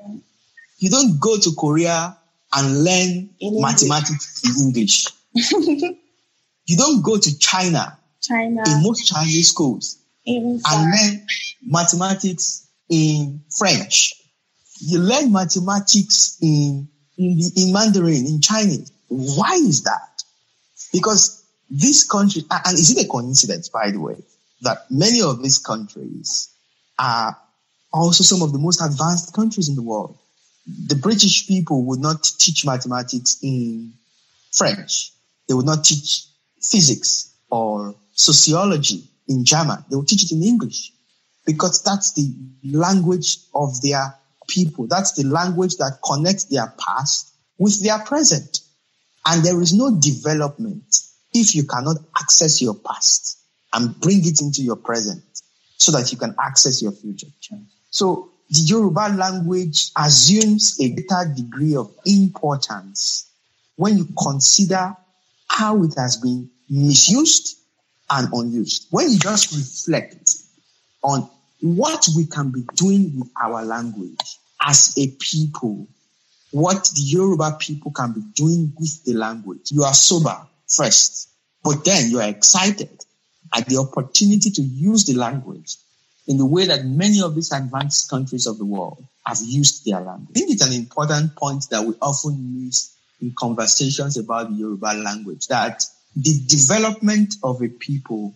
You 0.79 0.91
don't 0.91 1.21
go 1.21 1.39
to 1.39 1.51
Korea 1.57 2.17
and 2.55 2.85
learn 2.85 3.31
in 3.41 3.61
mathematics 3.61 4.43
in 4.45 4.67
English. 4.67 5.09
you 5.35 6.77
don't 6.77 7.03
go 7.03 7.19
to 7.19 7.39
China, 7.39 7.99
China. 8.21 8.63
in 8.67 8.83
most 8.83 9.07
Chinese 9.09 9.49
schools 9.49 9.99
and 10.27 10.61
learn 10.65 11.27
mathematics 11.65 12.69
in 12.89 13.43
French. 13.57 14.15
You 14.79 14.99
learn 14.99 15.33
mathematics 15.33 16.39
in 16.41 16.89
in, 17.19 17.37
the, 17.37 17.53
in 17.57 17.73
Mandarin, 17.73 18.27
in 18.27 18.41
Chinese. 18.41 18.91
Why 19.09 19.55
is 19.55 19.83
that? 19.85 20.23
Because 20.93 21.45
this 21.71 22.05
country, 22.05 22.43
and 22.51 22.79
is 22.79 22.97
it 22.97 23.05
a 23.05 23.09
coincidence, 23.09 23.69
by 23.69 23.91
the 23.91 24.01
way, 24.01 24.17
that 24.63 24.91
many 24.91 25.23
of 25.23 25.43
these 25.43 25.59
countries 25.59 26.49
are 26.99 27.37
also 27.93 28.25
some 28.25 28.43
of 28.43 28.53
the 28.53 28.59
most 28.59 28.81
advanced 28.81 29.35
countries 29.35 29.69
in 29.69 29.75
the 29.75 29.83
world? 29.83 30.19
The 30.67 30.95
British 30.97 31.47
people 31.49 31.85
would 31.87 32.01
not 32.01 32.23
teach 32.39 32.65
mathematics 32.65 33.39
in 33.43 33.95
French. 34.53 35.13
They 35.49 35.55
would 35.55 35.67
not 35.67 35.85
teach 35.85 36.27
physics 36.61 37.35
or 37.51 37.95
sociology 38.13 39.05
in 39.29 39.45
German. 39.45 39.85
They 39.91 39.97
would 39.97 40.09
teach 40.09 40.25
it 40.25 40.33
in 40.33 40.43
English 40.43 40.93
because 41.45 41.83
that's 41.83 42.13
the 42.13 42.33
language 42.65 43.39
of 43.55 43.81
their 43.83 44.15
people. 44.49 44.87
That's 44.87 45.13
the 45.13 45.25
language 45.25 45.77
that 45.79 45.99
connects 46.05 46.45
their 46.45 46.73
past 46.79 47.33
with 47.59 47.83
their 47.83 47.99
present. 48.01 48.61
And 49.27 49.45
there 49.45 49.61
is 49.61 49.73
no 49.73 49.97
development 49.99 51.01
if 51.33 51.55
you 51.55 51.65
cannot 51.65 51.97
access 52.21 52.61
your 52.61 52.75
past 52.75 53.39
and 53.73 53.99
bring 54.01 54.25
it 54.27 54.41
into 54.41 54.63
your 54.63 54.77
present 54.77 55.23
so 55.77 55.93
that 55.93 56.13
you 56.13 56.19
can 56.19 56.35
access 56.41 56.83
your 56.83 56.93
future. 56.93 57.29
So 57.91 58.32
the 58.53 58.61
Yoruba 58.67 59.09
language 59.17 59.91
assumes 59.97 60.79
a 60.79 60.91
greater 60.91 61.33
degree 61.35 61.75
of 61.75 61.91
importance 62.05 63.31
when 63.77 63.97
you 63.97 64.07
consider 64.23 64.95
how 65.49 65.83
it 65.85 65.95
has 65.97 66.19
been 66.19 66.51
misused 66.69 67.57
and 68.11 68.29
unused. 68.31 68.89
When 68.91 69.11
you 69.11 69.19
just 69.19 69.53
reflect 69.57 70.35
on 71.03 71.31
what 71.63 72.07
we 72.15 72.27
can 72.27 72.51
be 72.51 72.63
doing 72.75 73.19
with 73.21 73.31
our 73.43 73.65
language 73.65 74.21
as 74.61 74.93
a 74.99 75.07
people, 75.09 75.87
what 76.51 76.91
the 76.95 77.01
Yoruba 77.01 77.57
people 77.59 77.91
can 77.93 78.13
be 78.13 78.21
doing 78.35 78.75
with 78.79 79.03
the 79.05 79.15
language. 79.15 79.73
You 79.73 79.85
are 79.85 79.95
sober 79.95 80.37
first, 80.69 81.31
but 81.65 81.87
then 81.87 82.11
you 82.11 82.21
are 82.21 82.29
excited 82.29 82.91
at 83.55 83.67
the 83.67 83.79
opportunity 83.79 84.51
to 84.51 84.63
use 84.63 85.05
the 85.07 85.15
language 85.15 85.77
in 86.27 86.37
the 86.39 86.47
way 86.47 86.67
that 86.67 86.85
many 86.85 87.21
of 87.23 87.35
these 87.35 87.53
advanced 87.53 88.09
countries 88.09 88.47
of 88.47 88.59
the 88.59 88.65
world 88.65 89.05
have 89.27 89.39
used 89.45 89.85
their 89.85 90.01
language. 90.01 90.29
I 90.31 90.39
think 90.41 90.51
it's 90.51 90.67
an 90.67 90.73
important 90.73 91.35
point 91.37 91.65
that 91.71 91.85
we 91.85 91.95
often 92.01 92.65
miss 92.67 92.95
in 93.21 93.33
conversations 93.39 94.17
about 94.17 94.51
the 94.51 94.57
Yoruba 94.57 94.95
language, 95.03 95.47
that 95.49 95.85
the 96.17 96.41
development 96.47 97.35
of 97.43 97.63
a 97.63 97.69
people 97.69 98.35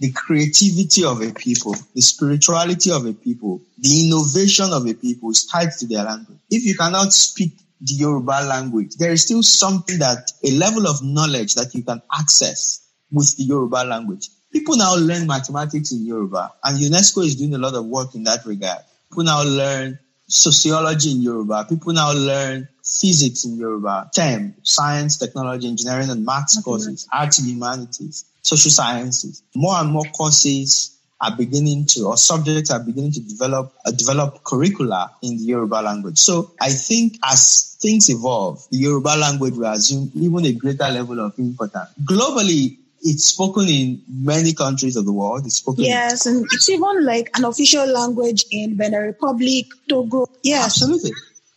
the 0.00 0.12
creativity 0.12 1.04
of 1.04 1.20
a 1.22 1.32
people, 1.32 1.74
the 1.94 2.00
spirituality 2.00 2.90
of 2.92 3.04
a 3.06 3.12
people, 3.12 3.60
the 3.78 4.04
innovation 4.06 4.72
of 4.72 4.86
a 4.86 4.94
people 4.94 5.30
is 5.30 5.44
tied 5.46 5.70
to 5.78 5.86
their 5.86 6.04
language. 6.04 6.38
If 6.50 6.64
you 6.64 6.76
cannot 6.76 7.12
speak 7.12 7.52
the 7.80 7.94
Yoruba 7.94 8.46
language, 8.48 8.94
there 8.96 9.10
is 9.12 9.22
still 9.24 9.42
something 9.42 9.98
that 9.98 10.30
a 10.44 10.50
level 10.52 10.86
of 10.86 11.02
knowledge 11.02 11.54
that 11.54 11.74
you 11.74 11.82
can 11.82 12.00
access 12.16 12.86
with 13.10 13.36
the 13.36 13.44
Yoruba 13.44 13.84
language. 13.86 14.28
People 14.52 14.76
now 14.76 14.96
learn 14.96 15.26
mathematics 15.26 15.92
in 15.92 16.06
Yoruba, 16.06 16.52
and 16.64 16.78
UNESCO 16.78 17.24
is 17.24 17.36
doing 17.36 17.54
a 17.54 17.58
lot 17.58 17.74
of 17.74 17.84
work 17.84 18.14
in 18.14 18.24
that 18.24 18.44
regard. 18.46 18.80
People 19.10 19.24
now 19.24 19.42
learn 19.42 19.98
sociology 20.26 21.12
in 21.12 21.22
Yoruba. 21.22 21.66
People 21.68 21.92
now 21.92 22.12
learn 22.12 22.68
physics 22.84 23.44
in 23.44 23.56
Yoruba, 23.56 24.08
STEM, 24.12 24.54
science, 24.62 25.16
technology, 25.18 25.68
engineering, 25.68 26.10
and 26.10 26.24
maths 26.24 26.60
courses, 26.62 27.06
arts 27.12 27.38
and 27.38 27.48
humanities 27.48 28.24
social 28.48 28.70
sciences. 28.70 29.42
More 29.54 29.74
and 29.76 29.90
more 29.90 30.04
courses 30.04 30.98
are 31.20 31.36
beginning 31.36 31.84
to, 31.86 32.06
or 32.06 32.16
subjects 32.16 32.70
are 32.70 32.78
beginning 32.80 33.12
to 33.12 33.20
develop, 33.20 33.72
uh, 33.84 33.90
develop 33.90 34.42
curricula 34.44 35.10
in 35.22 35.36
the 35.36 35.42
Yoruba 35.44 35.76
language. 35.82 36.16
So 36.18 36.52
I 36.60 36.70
think 36.70 37.18
as 37.24 37.76
things 37.80 38.08
evolve, 38.08 38.64
the 38.70 38.78
Yoruba 38.78 39.16
language 39.18 39.54
will 39.54 39.70
assume 39.72 40.10
even 40.14 40.46
a 40.46 40.52
greater 40.52 40.88
level 40.88 41.18
of 41.20 41.36
importance. 41.38 41.90
Globally, 42.04 42.78
it's 43.02 43.24
spoken 43.24 43.68
in 43.68 44.02
many 44.08 44.52
countries 44.54 44.96
of 44.96 45.04
the 45.04 45.12
world. 45.12 45.46
It's 45.46 45.56
spoken. 45.56 45.84
Yes, 45.84 46.26
and 46.26 46.44
it's 46.52 46.68
even 46.68 47.04
like 47.04 47.30
an 47.36 47.44
official 47.44 47.86
language 47.86 48.44
in 48.50 48.76
Benin 48.76 49.02
Republic, 49.02 49.66
Togo. 49.88 50.26
Yes, 50.42 50.66
absolutely, 50.66 51.12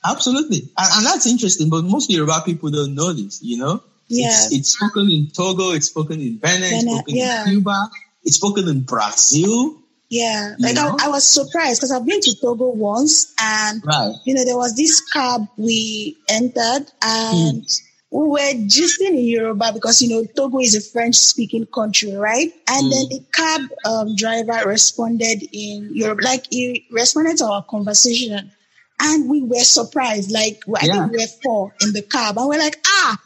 absolutely, 0.05 0.69
and, 0.77 0.89
and 0.97 1.05
that's 1.05 1.27
interesting. 1.27 1.69
But 1.69 1.83
most 1.83 2.09
Yoruba 2.09 2.41
people 2.45 2.69
don't 2.69 2.95
know 2.95 3.13
this. 3.13 3.41
You 3.41 3.57
know, 3.57 3.83
yeah. 4.07 4.27
It's, 4.27 4.53
it's, 4.53 4.69
spoken 4.69 5.09
in 5.09 5.27
Togo, 5.27 5.71
it's 5.71 5.87
spoken 5.87 6.19
in 6.19 6.37
Benin, 6.37 6.61
Benin 6.61 6.73
it's 6.73 6.83
spoken 6.83 7.15
yeah. 7.15 7.43
in 7.43 7.49
Cuba, 7.49 7.89
it's 8.23 8.35
spoken 8.35 8.67
in 8.67 8.81
Brazil. 8.81 9.77
Yeah, 10.09 10.55
like 10.59 10.75
I, 10.75 11.05
I, 11.05 11.07
was 11.07 11.25
surprised 11.25 11.79
because 11.79 11.91
I've 11.93 12.05
been 12.05 12.19
to 12.19 12.35
Togo 12.41 12.67
once, 12.67 13.33
and 13.39 13.81
right. 13.85 14.13
you 14.25 14.33
know 14.33 14.43
there 14.43 14.57
was 14.57 14.75
this 14.75 14.99
cab 15.09 15.47
we 15.55 16.17
entered, 16.27 16.91
and 17.01 17.63
mm. 17.63 17.81
We 18.11 18.27
were 18.27 18.53
just 18.67 19.01
in 19.01 19.17
Yoruba 19.17 19.71
because 19.73 20.01
you 20.01 20.09
know 20.09 20.25
Togo 20.35 20.59
is 20.59 20.75
a 20.75 20.81
French-speaking 20.81 21.67
country, 21.67 22.13
right? 22.13 22.51
And 22.67 22.85
mm. 22.87 22.91
then 22.91 23.09
the 23.09 23.25
cab 23.33 23.61
um, 23.85 24.15
driver 24.15 24.67
responded 24.67 25.43
in 25.51 25.89
Yoruba, 25.93 26.23
like 26.23 26.45
he 26.49 26.85
responded 26.91 27.37
to 27.37 27.45
our 27.45 27.63
conversation, 27.63 28.51
and 28.99 29.29
we 29.29 29.41
were 29.41 29.63
surprised. 29.63 30.31
Like 30.31 30.61
I 30.81 30.85
yeah. 30.85 30.93
think 30.93 31.11
we 31.13 31.17
were 31.19 31.31
four 31.41 31.73
in 31.81 31.93
the 31.93 32.01
cab, 32.01 32.37
and 32.37 32.47
we're 32.47 32.59
like, 32.59 32.77
ah 32.85 33.17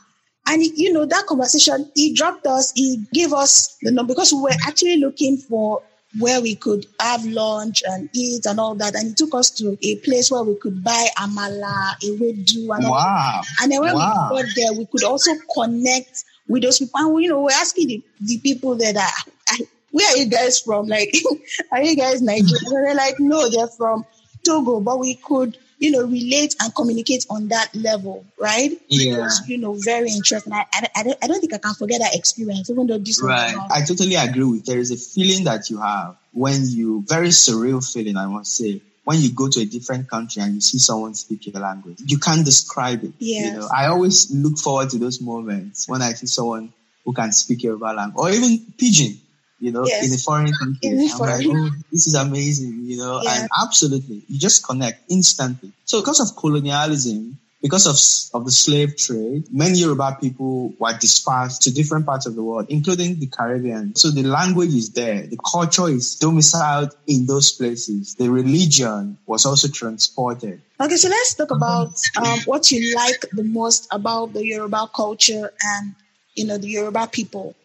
and 0.48 0.64
you 0.64 0.94
know, 0.94 1.06
that 1.06 1.26
conversation, 1.26 1.90
he 1.96 2.14
dropped 2.14 2.46
us, 2.46 2.72
he 2.76 3.04
gave 3.14 3.34
us 3.34 3.78
the 3.82 3.92
number 3.92 4.14
because 4.14 4.32
we 4.32 4.42
were 4.42 4.58
actually 4.68 4.98
looking 4.98 5.38
for 5.38 5.82
where 6.20 6.42
we 6.42 6.56
could 6.56 6.86
have 7.00 7.26
lunch 7.26 7.84
and 7.88 8.10
eat 8.14 8.46
and 8.46 8.60
all 8.60 8.76
that. 8.76 8.96
And 8.96 9.10
he 9.10 9.14
took 9.14 9.34
us 9.36 9.50
to 9.52 9.78
a 9.82 9.96
place 9.98 10.32
where 10.32 10.44
we 10.44 10.56
could 10.56 10.84
buy 10.84 11.08
amala, 11.18 11.96
ewedu, 12.02 12.76
and 12.76 12.86
all 12.86 12.92
wow. 12.92 13.42
that. 13.42 13.46
And 13.62 13.72
then 13.72 13.82
when 13.82 13.96
wow. 13.96 14.30
we 14.32 14.42
got 14.42 14.52
there, 14.56 14.74
we 14.74 14.86
could 14.86 15.04
also 15.04 15.32
connect 15.54 16.24
with 16.48 16.64
those 16.64 16.80
people. 16.80 17.00
And, 17.00 17.24
you 17.24 17.30
know, 17.30 17.42
we're 17.42 17.52
asking 17.52 17.88
the, 17.88 18.04
the 18.22 18.38
people 18.40 18.76
there 18.76 18.94
are, 18.98 19.58
where 19.92 20.08
are 20.14 20.18
you 20.18 20.26
guys 20.26 20.60
from? 20.60 20.88
Like, 20.88 21.14
are 21.72 21.84
you 21.84 21.96
guys 21.96 22.22
Nigerian? 22.22 22.66
And 22.66 22.86
they're 22.86 22.96
like, 22.96 23.16
no, 23.20 23.50
they're 23.50 23.68
from 23.68 24.06
Togo, 24.44 24.80
but 24.80 25.00
we 25.00 25.16
could 25.16 25.58
you 25.80 25.92
know, 25.92 26.04
relate 26.04 26.56
and 26.62 26.74
communicate 26.74 27.26
on 27.30 27.48
that 27.50 27.70
level, 27.76 28.26
right? 28.40 28.72
Yeah. 28.88 29.20
Was, 29.20 29.48
you 29.48 29.58
know, 29.58 29.76
very 29.80 30.10
interesting. 30.10 30.54
I, 30.54 30.66
I, 30.74 30.88
I, 30.96 31.04
don't, 31.04 31.18
I 31.24 31.28
don't 31.28 31.40
think 31.40 31.54
I 31.54 31.58
can 31.58 31.74
forget 31.74 32.02
that 32.02 32.16
experience, 32.16 32.70
even 32.70 32.88
though 32.88 32.98
this 32.98 33.22
Right. 33.22 33.56
I 33.72 33.82
totally 33.84 34.16
agree 34.16 34.44
with 34.44 34.66
There 34.66 34.80
is 34.80 34.92
a 34.92 34.98
feeling 34.98 35.46
that 35.46 35.70
you 35.70 35.80
have 35.80 36.16
when 36.32 36.62
you, 36.66 37.04
very 37.08 37.30
surreal 37.30 37.82
feeling, 37.94 38.18
I 38.18 38.26
must 38.26 38.56
say, 38.56 38.82
when 39.04 39.22
you 39.22 39.32
go 39.32 39.48
to 39.50 39.62
a 39.62 39.66
different 39.66 40.10
country 40.10 40.42
and 40.42 40.56
you 40.56 40.62
see 40.62 40.80
someone 40.80 41.14
speak 41.14 41.46
your 41.46 41.62
language. 41.62 42.00
You 42.06 42.18
can't 42.18 42.44
describe 42.44 43.04
it. 43.04 43.14
Yeah. 43.20 43.46
You 43.46 43.60
know, 43.60 43.70
I 43.76 43.88
always 43.88 44.32
look 44.32 44.58
forward 44.58 44.90
to 44.92 44.98
those 44.98 45.22
moments 45.22 45.88
when 45.88 46.02
I 46.02 46.14
see 46.14 46.28
someone 46.28 46.74
who 47.06 47.14
can 47.14 47.32
speak 47.32 47.64
your 47.64 47.78
language 47.78 48.16
or 48.18 48.32
even 48.32 48.66
pidgin 48.78 49.18
you 49.66 49.72
know, 49.72 49.84
yes. 49.88 50.06
in 50.08 50.14
a 50.14 50.18
foreign 50.20 50.52
country. 50.54 50.90
I'm 50.92 51.08
foreign. 51.18 51.38
like, 51.38 51.48
oh, 51.50 51.70
this 51.92 52.06
is 52.06 52.14
amazing, 52.14 52.82
you 52.84 52.98
know, 52.98 53.20
yeah. 53.24 53.42
and 53.42 53.50
absolutely, 53.64 54.22
you 54.28 54.40
just 54.40 54.64
connect 54.64 55.02
instantly. 55.10 55.72
So 55.86 56.02
because 56.02 56.20
of 56.20 56.38
colonialism, 56.38 57.40
because 57.64 57.88
of, 57.88 58.40
of 58.40 58.46
the 58.46 58.52
slave 58.52 58.96
trade, 58.96 59.46
many 59.52 59.80
Yoruba 59.80 60.20
people 60.22 60.72
were 60.78 60.96
dispersed 61.00 61.64
to 61.64 61.74
different 61.74 62.06
parts 62.06 62.28
of 62.28 62.36
the 62.36 62.44
world, 62.44 62.68
including 62.70 63.20
the 63.20 63.26
Caribbean. 63.26 63.96
So 63.96 64.12
the 64.12 64.22
language 64.22 64.76
is 64.76 64.92
there. 64.92 65.26
The 65.26 65.40
culture 65.52 65.90
is 65.90 66.14
domiciled 66.14 66.96
in 67.08 67.26
those 67.26 67.52
places. 67.52 68.14
The 68.14 68.30
religion 68.30 69.18
was 69.26 69.48
also 69.48 69.68
transported. 69.68 70.62
Okay, 70.80 70.96
so 70.96 71.10
let's 71.10 71.34
talk 71.34 71.50
about 71.50 72.00
um, 72.24 72.40
what 72.46 72.72
you 72.72 72.96
like 72.96 73.26
the 73.34 73.44
most 73.44 73.88
about 73.90 74.34
the 74.34 74.46
Yoruba 74.46 74.92
culture 74.96 75.52
and, 75.64 75.96
you 76.36 76.46
know, 76.46 76.60
the 76.60 76.68
Yoruba 76.68 77.08
people. 77.08 77.56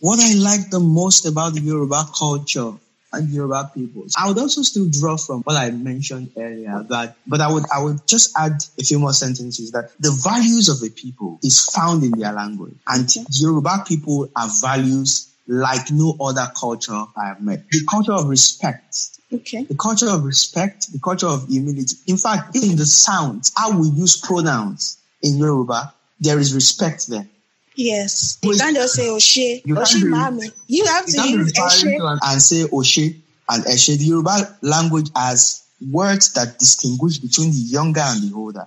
What 0.00 0.18
I 0.20 0.34
like 0.34 0.70
the 0.70 0.80
most 0.80 1.26
about 1.26 1.54
the 1.54 1.60
Yoruba 1.60 2.06
culture 2.18 2.72
and 3.12 3.28
Yoruba 3.28 3.70
people. 3.74 4.06
I 4.16 4.28
would 4.28 4.38
also 4.38 4.62
still 4.62 4.86
draw 4.88 5.16
from 5.16 5.42
what 5.42 5.56
I 5.56 5.70
mentioned 5.70 6.30
earlier 6.36 6.84
that, 6.90 7.16
but 7.26 7.40
I 7.40 7.52
would, 7.52 7.64
I 7.74 7.82
would 7.82 8.06
just 8.06 8.32
add 8.38 8.52
a 8.78 8.84
few 8.84 8.98
more 8.98 9.12
sentences 9.12 9.72
that 9.72 9.90
the 9.98 10.12
values 10.24 10.68
of 10.68 10.86
a 10.86 10.90
people 10.92 11.38
is 11.42 11.64
found 11.66 12.04
in 12.04 12.12
their 12.12 12.32
language 12.32 12.74
and. 12.86 13.08
Yoruba 13.32 13.84
people 13.86 14.28
have 14.36 14.50
values 14.60 15.28
like 15.46 15.90
no 15.90 16.16
other 16.20 16.46
culture 16.58 17.04
I 17.16 17.26
have 17.28 17.40
met. 17.42 17.68
The 17.70 17.84
culture 17.90 18.12
of 18.12 18.28
respect. 18.28 19.18
Okay. 19.32 19.64
The 19.64 19.74
culture 19.74 20.08
of 20.08 20.24
respect, 20.24 20.92
the 20.92 20.98
culture 20.98 21.26
of 21.26 21.48
humility. 21.48 21.96
In 22.06 22.16
fact, 22.16 22.54
in 22.56 22.76
the 22.76 22.86
sounds, 22.86 23.52
how 23.56 23.78
we 23.78 23.88
use 23.88 24.16
pronouns 24.16 24.98
in 25.22 25.36
Yoruba, 25.38 25.92
there 26.20 26.38
is 26.38 26.54
respect 26.54 27.06
there. 27.08 27.26
Yes. 27.74 28.38
You 28.42 28.56
can't 28.56 28.76
just 28.76 28.94
say 28.94 29.06
Oshe. 29.06 29.62
You 29.64 29.74
Oshe 29.74 30.02
Mami. 30.02 30.52
You 30.66 30.84
have 30.86 31.06
to 31.06 31.28
use 31.28 31.52
Eshe. 31.52 32.18
And 32.22 32.42
say 32.42 32.64
Oshe 32.64 33.16
and 33.48 33.64
Eshe. 33.64 33.98
The 33.98 34.04
Yoruba 34.04 34.58
language 34.62 35.10
has 35.16 35.64
words 35.90 36.32
that 36.34 36.58
distinguish 36.58 37.18
between 37.18 37.50
the 37.50 37.56
younger 37.56 38.00
and 38.00 38.22
the 38.30 38.36
older. 38.36 38.66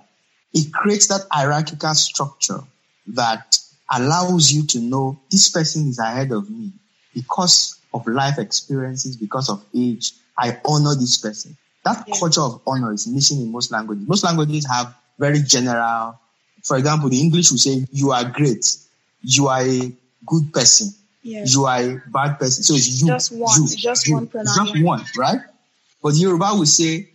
It 0.52 0.72
creates 0.72 1.08
that 1.08 1.26
hierarchical 1.30 1.94
structure 1.94 2.60
that 3.08 3.58
allows 3.90 4.52
you 4.52 4.66
to 4.66 4.80
know 4.80 5.18
this 5.30 5.48
person 5.50 5.88
is 5.88 5.98
ahead 5.98 6.32
of 6.32 6.48
me 6.50 6.72
because 7.12 7.78
of 7.92 8.06
life 8.06 8.38
experiences, 8.38 9.16
because 9.16 9.48
of 9.48 9.64
age. 9.74 10.12
I 10.38 10.58
honor 10.64 10.94
this 10.94 11.18
person. 11.18 11.56
That 11.84 12.04
yeah. 12.08 12.14
culture 12.18 12.40
of 12.40 12.60
honor 12.66 12.92
is 12.92 13.06
missing 13.06 13.40
in 13.42 13.52
most 13.52 13.70
languages. 13.70 14.08
Most 14.08 14.24
languages 14.24 14.66
have 14.66 14.94
very 15.18 15.40
general, 15.40 16.18
for 16.64 16.76
example, 16.76 17.08
the 17.08 17.20
English 17.20 17.50
will 17.50 17.58
say, 17.58 17.86
you 17.92 18.10
are 18.10 18.24
great 18.24 18.64
you 19.24 19.48
are 19.48 19.62
a 19.62 19.92
good 20.26 20.52
person. 20.52 20.88
You 21.22 21.64
are 21.64 21.80
a 21.80 22.02
bad 22.08 22.38
person. 22.38 22.62
So 22.62 22.74
it's 22.74 23.00
you. 23.00 23.08
Just 23.08 23.32
one. 23.32 23.62
You, 23.62 23.76
just 23.76 24.06
you. 24.06 24.14
one 24.14 24.26
pronoun. 24.26 24.66
Just 24.66 24.82
one, 24.84 25.04
right? 25.16 25.40
But 26.02 26.14
Yoruba 26.14 26.50
will 26.52 26.66
say 26.66 27.08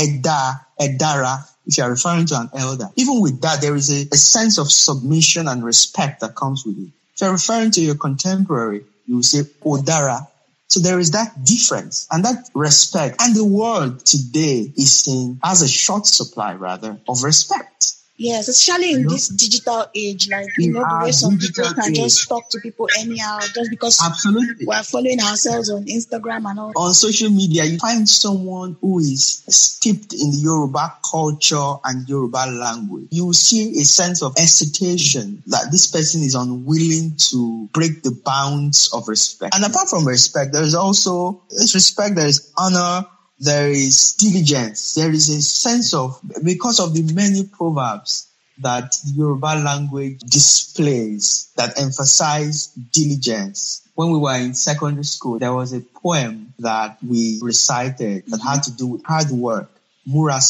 Eda, 0.00 0.60
Edara, 0.80 1.44
if 1.66 1.76
you 1.78 1.84
are 1.84 1.90
referring 1.90 2.26
to 2.26 2.40
an 2.40 2.50
elder. 2.54 2.88
Even 2.94 3.20
with 3.20 3.40
that, 3.40 3.60
there 3.60 3.74
is 3.74 3.90
a, 3.90 4.08
a 4.12 4.16
sense 4.16 4.58
of 4.58 4.70
submission 4.70 5.48
and 5.48 5.64
respect 5.64 6.20
that 6.20 6.36
comes 6.36 6.64
with 6.64 6.78
it. 6.78 6.90
If 7.14 7.20
you're 7.22 7.32
referring 7.32 7.72
to 7.72 7.80
your 7.80 7.96
contemporary, 7.96 8.84
you 9.06 9.16
will 9.16 9.22
say 9.22 9.40
Odara. 9.64 10.28
So 10.68 10.80
there 10.80 10.98
is 10.98 11.12
that 11.12 11.44
difference 11.44 12.06
and 12.10 12.24
that 12.24 12.50
respect. 12.54 13.16
And 13.20 13.34
the 13.34 13.44
world 13.44 14.04
today 14.04 14.70
is 14.76 15.08
in, 15.08 15.40
has 15.42 15.62
a 15.62 15.68
short 15.68 16.06
supply 16.06 16.54
rather 16.54 16.98
of 17.08 17.22
respect. 17.22 17.94
Yes, 18.18 18.48
especially 18.48 18.92
in 18.92 19.06
this 19.06 19.28
digital 19.28 19.84
age, 19.94 20.28
like 20.30 20.48
you 20.58 20.72
know, 20.72 20.80
the 20.80 21.04
way 21.04 21.12
some 21.12 21.36
people 21.38 21.64
can 21.74 21.90
age. 21.90 21.96
just 21.96 22.28
talk 22.28 22.48
to 22.50 22.60
people 22.60 22.88
anyhow 22.98 23.40
just 23.54 23.68
because 23.70 24.00
Absolutely. 24.02 24.64
we're 24.64 24.82
following 24.82 25.20
ourselves 25.20 25.68
on 25.70 25.84
Instagram 25.84 26.48
and 26.50 26.58
all. 26.58 26.72
On 26.76 26.94
social 26.94 27.28
media, 27.30 27.64
you 27.64 27.78
find 27.78 28.08
someone 28.08 28.76
who 28.80 29.00
is 29.00 29.42
steeped 29.48 30.14
in 30.14 30.30
the 30.30 30.38
Yoruba 30.38 30.94
culture 31.10 31.74
and 31.84 32.08
Yoruba 32.08 32.46
language. 32.50 33.08
You 33.10 33.32
see 33.34 33.78
a 33.80 33.84
sense 33.84 34.22
of 34.22 34.34
hesitation 34.36 35.42
that 35.48 35.70
this 35.70 35.86
person 35.86 36.22
is 36.22 36.34
unwilling 36.34 37.16
to 37.30 37.68
break 37.72 38.02
the 38.02 38.12
bounds 38.24 38.88
of 38.94 39.08
respect. 39.08 39.54
And 39.54 39.64
apart 39.64 39.88
from 39.90 40.06
respect, 40.06 40.52
there 40.52 40.62
is 40.62 40.74
also 40.74 41.42
this 41.50 41.74
respect, 41.74 42.16
there 42.16 42.26
is 42.28 42.50
honor, 42.56 43.06
there 43.38 43.70
is 43.70 44.14
diligence. 44.14 44.94
There 44.94 45.10
is 45.10 45.28
a 45.28 45.40
sense 45.42 45.94
of, 45.94 46.20
because 46.44 46.80
of 46.80 46.94
the 46.94 47.02
many 47.12 47.44
proverbs 47.44 48.28
that 48.58 48.96
Yoruba 49.14 49.60
language 49.62 50.20
displays 50.20 51.50
that 51.56 51.78
emphasize 51.78 52.68
diligence. 52.92 53.82
When 53.94 54.10
we 54.10 54.18
were 54.18 54.36
in 54.36 54.54
secondary 54.54 55.04
school, 55.04 55.38
there 55.38 55.52
was 55.52 55.72
a 55.72 55.80
poem 55.80 56.54
that 56.58 56.96
we 57.06 57.38
recited 57.42 58.24
that 58.28 58.40
had 58.40 58.62
to 58.64 58.70
do 58.72 58.86
with 58.86 59.04
hard 59.04 59.30
work. 59.30 59.70
Múra 60.08 60.40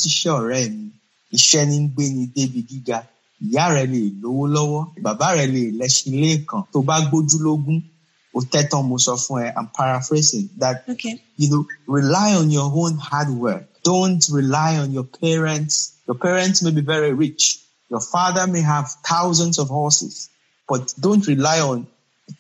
lówó 4.23 4.47
lọ́wọ́, 4.47 4.87
lè. 5.03 6.45
Tó 6.73 6.83
bá 6.83 6.97
I'm 9.57 9.69
paraphrasing 9.69 10.51
that, 10.59 10.85
okay. 10.89 11.23
you 11.37 11.51
know, 11.51 11.67
rely 11.87 12.35
on 12.35 12.51
your 12.51 12.71
own 12.75 12.97
hard 12.99 13.31
work. 13.31 13.65
Don't 13.83 14.25
rely 14.31 14.77
on 14.79 14.93
your 14.93 15.05
parents. 15.05 15.97
Your 16.07 16.17
parents 16.17 16.63
may 16.63 16.71
be 16.71 16.81
very 16.83 17.13
rich. 17.13 17.61
Your 17.89 18.01
father 18.01 18.47
may 18.47 18.61
have 18.63 18.91
thousands 19.07 19.59
of 19.59 19.69
horses, 19.69 20.29
but 20.69 20.93
don't 21.01 21.27
rely 21.27 21.61
on 21.61 21.87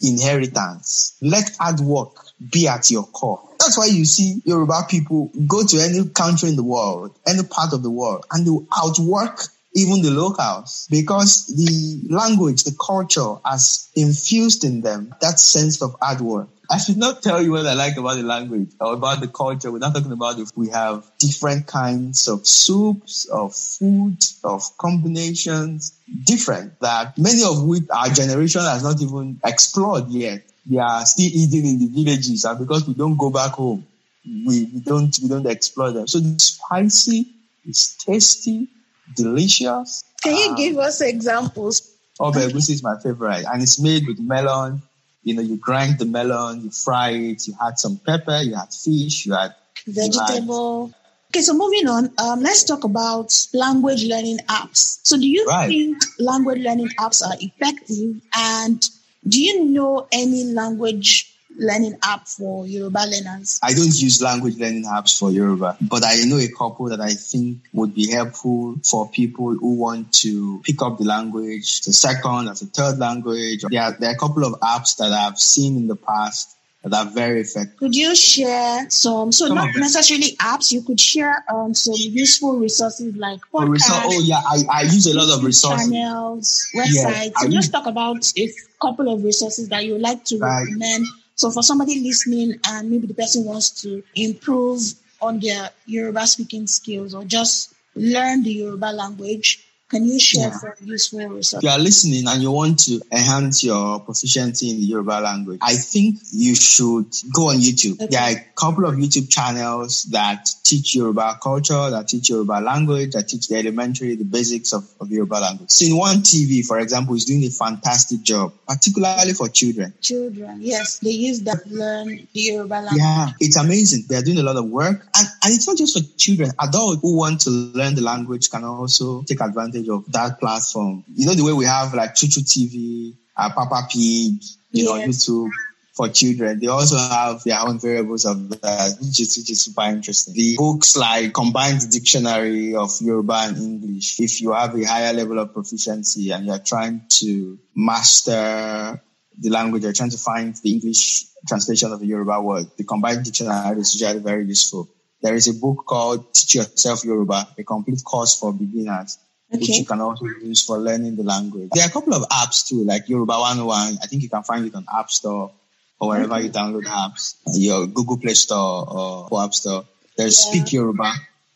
inheritance. 0.02 1.16
Let 1.22 1.56
hard 1.59 1.80
work 1.80 2.16
be 2.52 2.66
at 2.68 2.90
your 2.90 3.04
core. 3.04 3.40
That's 3.59 3.78
why 3.78 3.87
you 3.87 4.04
see 4.04 4.42
Yoruba 4.44 4.82
people 4.88 5.30
go 5.46 5.64
to 5.64 5.78
any 5.78 6.09
country 6.09 6.48
in 6.48 6.56
the 6.56 6.62
world, 6.62 7.16
any 7.26 7.42
part 7.42 7.72
of 7.72 7.82
the 7.82 7.90
world, 7.90 8.26
and 8.30 8.46
they 8.46 8.66
outwork 8.76 9.40
even 9.77 10.01
the 10.01 10.11
locals, 10.11 10.89
because 10.91 11.47
the 11.49 12.09
language, 12.09 12.65
the 12.65 12.75
culture 12.81 13.35
has 13.45 13.91
infused 13.95 14.65
in 14.65 14.81
them 14.81 15.15
that 15.21 15.39
sense 15.39 15.83
of 15.83 15.95
hard 16.01 16.21
work. 16.23 16.49
I 16.69 16.79
should 16.79 16.97
not 16.97 17.23
tell 17.23 17.41
you 17.43 17.53
what 17.53 17.67
I 17.67 17.75
like 17.75 17.97
about 17.97 18.17
the 18.17 18.23
language 18.23 18.71
or 18.81 18.95
about 18.95 19.21
the 19.21 19.29
culture. 19.29 19.71
We're 19.71 19.79
not 19.79 19.95
talking 19.95 20.11
about 20.11 20.39
if 20.41 20.57
we 20.57 20.71
have 20.71 21.09
different 21.19 21.67
kinds 21.67 22.27
of 22.27 22.47
soups, 22.47 23.27
of 23.27 23.55
food, 23.55 24.17
of 24.43 24.62
combinations, 24.79 25.93
different 26.25 26.81
that 26.81 27.17
many 27.19 27.45
of 27.45 27.62
which 27.62 27.85
our 27.91 28.09
generation 28.09 28.62
has 28.62 28.83
not 28.83 29.01
even 29.01 29.41
explored 29.45 30.09
yet. 30.09 30.43
They 30.65 30.79
are 30.79 31.05
still 31.05 31.31
eating 31.31 31.67
in 31.67 31.79
the 31.79 31.87
villages 31.87 32.45
and 32.47 32.59
because 32.59 32.89
we 32.89 32.95
don't 32.95 33.17
go 33.17 33.31
back 33.31 33.53
home, 33.53 33.87
we, 34.25 34.65
we 34.65 34.81
don't, 34.81 35.17
we 35.23 35.29
don't 35.29 35.47
explore 35.47 35.93
them. 35.93 36.09
So 36.09 36.19
it's 36.19 36.45
spicy, 36.45 37.29
it's 37.65 37.95
tasty, 38.03 38.69
delicious. 39.14 40.05
Can 40.23 40.37
you 40.37 40.51
um, 40.51 40.57
give 40.57 40.79
us 40.79 41.01
examples? 41.01 41.92
Oh, 42.19 42.33
egusi 42.33 42.71
is 42.71 42.83
my 42.83 42.99
favorite, 42.99 43.45
and 43.53 43.62
it's 43.62 43.79
made 43.79 44.07
with 44.07 44.19
melon. 44.19 44.83
You 45.23 45.35
know, 45.35 45.42
you 45.42 45.57
grind 45.57 45.99
the 45.99 46.07
melon, 46.07 46.62
you 46.62 46.71
fry 46.71 47.11
it, 47.11 47.47
you 47.47 47.55
add 47.61 47.79
some 47.79 47.99
pepper, 47.99 48.40
you 48.42 48.55
add 48.55 48.73
fish, 48.73 49.27
you 49.27 49.35
add 49.35 49.55
vegetable. 49.87 50.87
You 50.87 50.87
had, 50.87 50.95
Okay, 51.31 51.42
so 51.42 51.53
moving 51.53 51.87
on, 51.87 52.11
um, 52.19 52.40
let's 52.40 52.64
talk 52.64 52.85
about 52.85 53.47
language 53.53 54.05
learning 54.07 54.38
apps. 54.49 55.01
So, 55.03 55.19
do 55.19 55.29
you 55.29 55.45
right. 55.47 55.69
think 55.69 55.99
language 56.19 56.62
learning 56.62 56.88
apps 56.99 57.21
are 57.21 57.37
effective? 57.40 58.23
And 58.35 58.83
do 59.29 59.42
you 59.42 59.64
know 59.66 60.09
any 60.12 60.45
language 60.45 61.36
learning 61.59 61.99
app 62.03 62.29
for 62.29 62.66
Yoruba 62.66 63.07
learners? 63.07 63.59
I 63.62 63.73
don't 63.73 63.95
use 64.01 64.23
language 64.23 64.57
learning 64.59 64.85
apps 64.85 65.19
for 65.19 65.31
Yoruba, 65.31 65.77
but 65.81 66.05
I 66.05 66.23
know 66.25 66.38
a 66.38 66.49
couple 66.49 66.88
that 66.90 67.01
I 67.01 67.14
think 67.14 67.59
would 67.73 67.95
be 67.95 68.11
helpful 68.11 68.77
for 68.85 69.09
people 69.09 69.55
who 69.55 69.75
want 69.75 70.12
to 70.25 70.61
pick 70.64 70.83
up 70.83 70.99
the 70.99 71.05
language, 71.05 71.83
the 71.83 71.92
second, 71.92 72.49
as 72.49 72.62
a 72.62 72.66
third 72.66 72.99
language. 72.99 73.64
There 73.69 73.83
are, 73.83 73.92
there 73.92 74.11
are 74.11 74.14
a 74.14 74.19
couple 74.19 74.45
of 74.45 74.61
apps 74.61 74.97
that 74.99 75.12
I've 75.12 75.38
seen 75.38 75.77
in 75.77 75.87
the 75.87 75.97
past 75.97 76.57
that 76.88 76.95
are 76.95 77.11
very 77.11 77.40
effective. 77.40 77.77
Could 77.79 77.97
you 77.97 78.14
share 78.14 78.88
some, 78.90 79.33
so 79.33 79.49
not 79.53 79.75
necessarily 79.75 80.37
apps, 80.37 80.71
you 80.71 80.83
could 80.83 81.01
share 81.01 81.45
um, 81.53 81.75
some 81.75 81.95
useful 81.97 82.59
resources 82.59 83.16
like 83.16 83.40
podcasts. 83.53 83.79
Resor- 83.79 84.03
oh 84.05 84.21
yeah, 84.21 84.40
I, 84.47 84.62
I 84.73 84.83
use 84.83 85.07
a 85.07 85.16
lot 85.16 85.37
of 85.37 85.45
resources. 85.45 85.90
Channels, 85.90 86.69
websites. 86.75 86.87
Yeah, 86.95 87.29
so 87.40 87.49
just 87.49 87.73
talk 87.73 87.87
about 87.87 88.33
a 88.38 88.51
couple 88.81 89.12
of 89.12 89.25
resources 89.25 89.69
that 89.71 89.85
you 89.85 89.95
would 89.95 90.03
like 90.03 90.25
to 90.27 90.38
right. 90.38 90.62
recommend 90.62 91.07
so 91.37 91.51
for 91.51 91.62
somebody 91.62 92.01
listening 92.01 92.59
and 92.66 92.90
maybe 92.90 93.07
the 93.07 93.14
person 93.14 93.44
wants 93.44 93.70
to 93.83 94.03
improve 94.14 94.81
on 95.20 95.38
their 95.38 95.70
Yoruba 95.85 96.27
speaking 96.27 96.66
skills 96.66 97.14
or 97.14 97.25
just 97.25 97.75
learn 97.94 98.42
the 98.42 98.53
Yoruba 98.53 98.87
language, 98.87 99.65
can 99.88 100.05
you 100.05 100.18
share 100.18 100.49
yeah. 100.49 100.51
some 100.51 100.72
useful 100.85 101.20
resources? 101.20 101.55
If 101.59 101.62
you 101.62 101.68
are 101.68 101.79
listening 101.79 102.27
and 102.27 102.42
you 102.42 102.51
want 102.51 102.81
to 102.87 103.01
enhance 103.12 103.62
your 103.62 104.01
proficiency 104.01 104.70
in 104.70 104.77
the 104.79 104.83
Yoruba 104.83 105.20
language, 105.20 105.61
I 105.62 105.75
think 105.75 106.18
you 106.33 106.57
should 106.57 107.07
go 107.33 107.51
on 107.51 107.57
YouTube. 107.59 107.94
Okay. 107.94 108.07
There 108.11 108.20
are 108.20 108.31
a 108.31 108.44
couple 108.57 108.85
of 108.87 108.96
YouTube 108.96 109.31
channels 109.31 110.03
that 110.11 110.49
teach 110.64 110.96
Yoruba 110.96 111.38
culture, 111.40 111.90
that 111.90 112.09
teach 112.09 112.31
Yoruba 112.31 112.61
language, 112.61 113.12
that 113.12 113.29
teach 113.29 113.46
the 113.46 113.57
elementary, 113.59 114.16
the 114.16 114.25
basics 114.25 114.72
of, 114.72 114.90
of 115.01 115.09
Yoruba 115.09 115.35
language. 115.35 115.70
Scene 115.70 115.96
One 115.96 116.16
TV, 116.16 116.66
for 116.66 116.81
example, 116.81 117.14
is 117.14 117.25
doing 117.25 117.44
a 117.44 117.51
fantastic 117.51 118.22
job, 118.22 118.53
particularly 118.66 119.35
for 119.35 119.49
children. 119.49 119.94
Children, 120.01 120.59
yes. 120.62 120.99
They 120.99 121.11
use 121.11 121.42
that 121.42 121.64
learn 121.70 122.09
the 122.33 122.40
Yoruba 122.40 122.75
language. 122.75 122.96
Yeah, 122.99 123.29
it's 123.38 123.57
amazing. 123.57 124.07
They 124.09 124.16
are 124.16 124.22
doing 124.22 124.38
a 124.38 124.42
lot 124.42 124.57
of 124.57 124.64
work. 124.68 125.07
And, 125.16 125.29
and 125.44 125.55
it's 125.55 125.68
not 125.68 125.77
just 125.77 125.96
for 125.96 126.05
children. 126.18 126.51
Adults 126.61 127.03
who 127.03 127.16
want 127.16 127.42
to 127.42 127.51
learn 127.51 127.94
the 127.94 128.03
language 128.03 128.51
can 128.51 128.64
also 128.64 129.22
take 129.22 129.40
advantage 129.40 129.76
advantage 129.77 129.89
of 129.89 130.12
that 130.12 130.39
platform. 130.41 131.05
You 131.15 131.27
know, 131.27 131.35
the 131.35 131.45
way 131.45 131.53
we 131.53 131.65
have 131.65 131.95
like 131.95 132.15
Chuchu 132.15 132.43
TV, 132.45 133.15
uh, 133.37 133.49
Peppa 133.51 133.87
Pig, 133.91 134.43
you 134.73 134.85
know, 134.85 134.95
YouTube 134.95 135.51
for 135.95 136.09
children. 136.09 136.61
They 136.61 136.67
also 136.67 136.97
have 136.99 137.43
their 137.45 137.59
own 137.61 137.79
variables 137.79 138.27
of 138.27 138.51
that, 138.61 138.97
which 139.01 139.21
is, 139.21 139.37
which 139.39 139.51
is 139.51 139.62
super 139.62 139.83
interesting. 139.83 140.35
The 140.35 140.57
books 140.57 140.97
like 140.97 141.33
combined 141.33 141.91
dictionary 141.91 142.75
of 142.75 142.91
Yoruba 143.01 143.45
and 143.45 143.57
English. 143.57 144.21
If 144.21 144.41
you 144.43 144.53
have 144.53 144.75
a 144.75 144.85
higher 144.85 145.12
level 145.15 145.39
of 145.39 145.55
proficiency 145.55 146.31
and 146.33 146.47
you're 146.47 146.59
trying 146.59 147.03
to 147.21 147.59
master 147.75 149.01
the 149.39 149.51
language, 149.51 149.85
you're 149.85 149.93
trying 149.95 150.11
to 150.11 150.19
find 150.19 150.55
the 150.57 150.73
English 150.73 151.25
translation 151.49 151.93
of 151.93 152.03
a 152.03 152.07
Yoruba 152.07 152.43
word, 152.43 152.67
the 152.77 152.85
combined 152.85 153.25
dictionary 153.25 153.81
is 153.81 153.95
usually 153.99 154.21
very 154.21 154.45
useful. 154.45 154.89
There 155.23 155.35
is 155.35 155.49
a 155.49 155.55
book 155.55 155.85
called 155.87 156.33
Teach 156.35 156.57
Yourself 156.57 157.05
Yoruba, 157.05 157.49
a 157.59 157.65
complete 157.65 158.05
course 158.05 158.39
for 158.39 158.53
beginners, 158.53 159.19
okay. 159.52 159.59
which 159.61 159.68
you 159.78 159.85
can 159.85 160.00
also 160.00 160.24
use 160.42 160.64
for 160.64 160.78
learning 160.78 161.16
the 161.16 161.22
language. 161.22 161.70
There 161.72 161.85
are 161.85 161.88
a 161.88 161.92
couple 161.92 162.14
of 162.14 162.22
apps 162.28 162.66
too, 162.68 162.85
like 162.85 163.09
Yoruba 163.09 163.38
101. 163.38 163.98
I 164.02 164.06
think 164.06 164.22
you 164.22 164.28
can 164.28 164.42
find 164.42 164.66
it 164.66 164.74
on 164.74 164.85
App 164.94 165.11
Store 165.11 165.52
or 165.98 166.09
wherever 166.09 166.38
you 166.40 166.50
download 166.50 166.85
apps, 166.85 167.37
your 167.54 167.87
Google 167.87 168.18
Play 168.18 168.35
Store 168.35 168.87
or 169.30 169.42
App 169.44 169.54
Store. 169.54 169.85
There's 170.16 170.44
yeah. 170.46 170.52
Speak 170.62 170.72
Yoruba. 170.72 171.12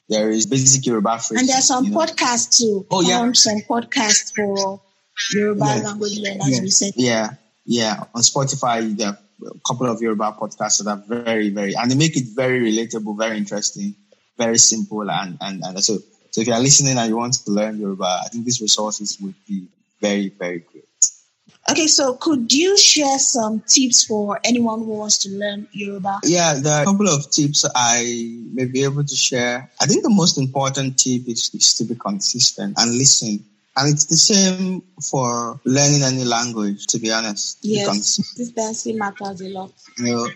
There 0.09 0.29
is 0.31 0.47
Basic 0.47 0.85
Yoruba 0.87 1.19
phrase. 1.19 1.41
And 1.41 1.49
there's 1.49 1.65
some 1.67 1.85
you 1.85 1.91
know. 1.93 1.99
podcasts 1.99 2.59
too. 2.59 2.87
Oh 2.91 3.01
yeah. 3.01 3.21
Um, 3.21 3.35
some 3.35 3.61
podcasts 3.61 4.35
for 4.35 4.81
Yoruba 5.33 5.65
yeah. 5.67 5.83
language 5.83 6.19
learners. 6.19 6.83
Yeah. 6.83 6.91
yeah. 6.97 7.31
Yeah. 7.65 8.05
On 8.15 8.23
Spotify, 8.23 8.97
there 8.97 9.09
are 9.09 9.19
a 9.47 9.61
couple 9.67 9.87
of 9.87 10.01
Yoruba 10.03 10.37
podcasts 10.41 10.83
that 10.83 10.91
are 10.91 11.03
very, 11.07 11.51
very, 11.51 11.75
and 11.77 11.91
they 11.91 11.95
make 11.95 12.17
it 12.17 12.25
very 12.35 12.61
relatable, 12.73 13.17
very 13.17 13.39
interesting, 13.39 13.95
very 14.37 14.59
simple. 14.59 15.09
And, 15.09 15.39
and, 15.41 15.63
and 15.65 15.85
so, 15.85 15.99
so 16.31 16.41
if 16.41 16.47
you're 16.47 16.59
listening 16.59 16.97
and 16.99 17.09
you 17.09 17.17
want 17.17 17.35
to 17.35 17.51
learn 17.51 17.79
Yoruba, 17.79 18.23
I 18.25 18.29
think 18.29 18.45
these 18.45 18.61
resources 18.61 19.19
would 19.21 19.35
be 19.47 19.67
very, 20.01 20.29
very 20.29 20.61
great. 20.61 20.85
Okay, 21.71 21.87
so 21.87 22.15
could 22.15 22.53
you 22.53 22.77
share 22.77 23.19
some 23.19 23.61
tips 23.61 24.05
for 24.05 24.41
anyone 24.43 24.81
who 24.81 24.95
wants 24.95 25.19
to 25.19 25.29
learn 25.31 25.69
Yoruba? 25.73 26.21
Yeah, 26.25 26.55
there 26.55 26.73
are 26.73 26.83
a 26.83 26.85
couple 26.85 27.09
of 27.09 27.31
tips 27.31 27.65
I 27.75 28.39
may 28.53 28.65
be 28.65 28.83
able 28.83 29.05
to 29.05 29.15
share. 29.17 29.71
I 29.81 29.87
think 29.87 30.03
the 30.03 30.11
most 30.11 30.39
important 30.39 30.99
tip 30.99 31.29
is, 31.29 31.51
is 31.55 31.75
to 31.75 31.85
be 31.85 31.95
consistent 31.95 32.77
and 32.79 32.97
listen. 32.97 33.45
And 33.77 33.93
it's 33.93 34.07
the 34.07 34.17
same 34.17 34.83
for 35.11 35.61
learning 35.65 36.03
any 36.03 36.25
language, 36.25 36.87
to 36.89 36.99
be 36.99 37.13
honest. 37.13 37.59
Yes, 37.63 37.87
consistency 37.87 38.93
matters 38.95 39.41
a 39.41 39.49
lot. 39.51 39.73
You 39.99 40.05
know, 40.13 40.29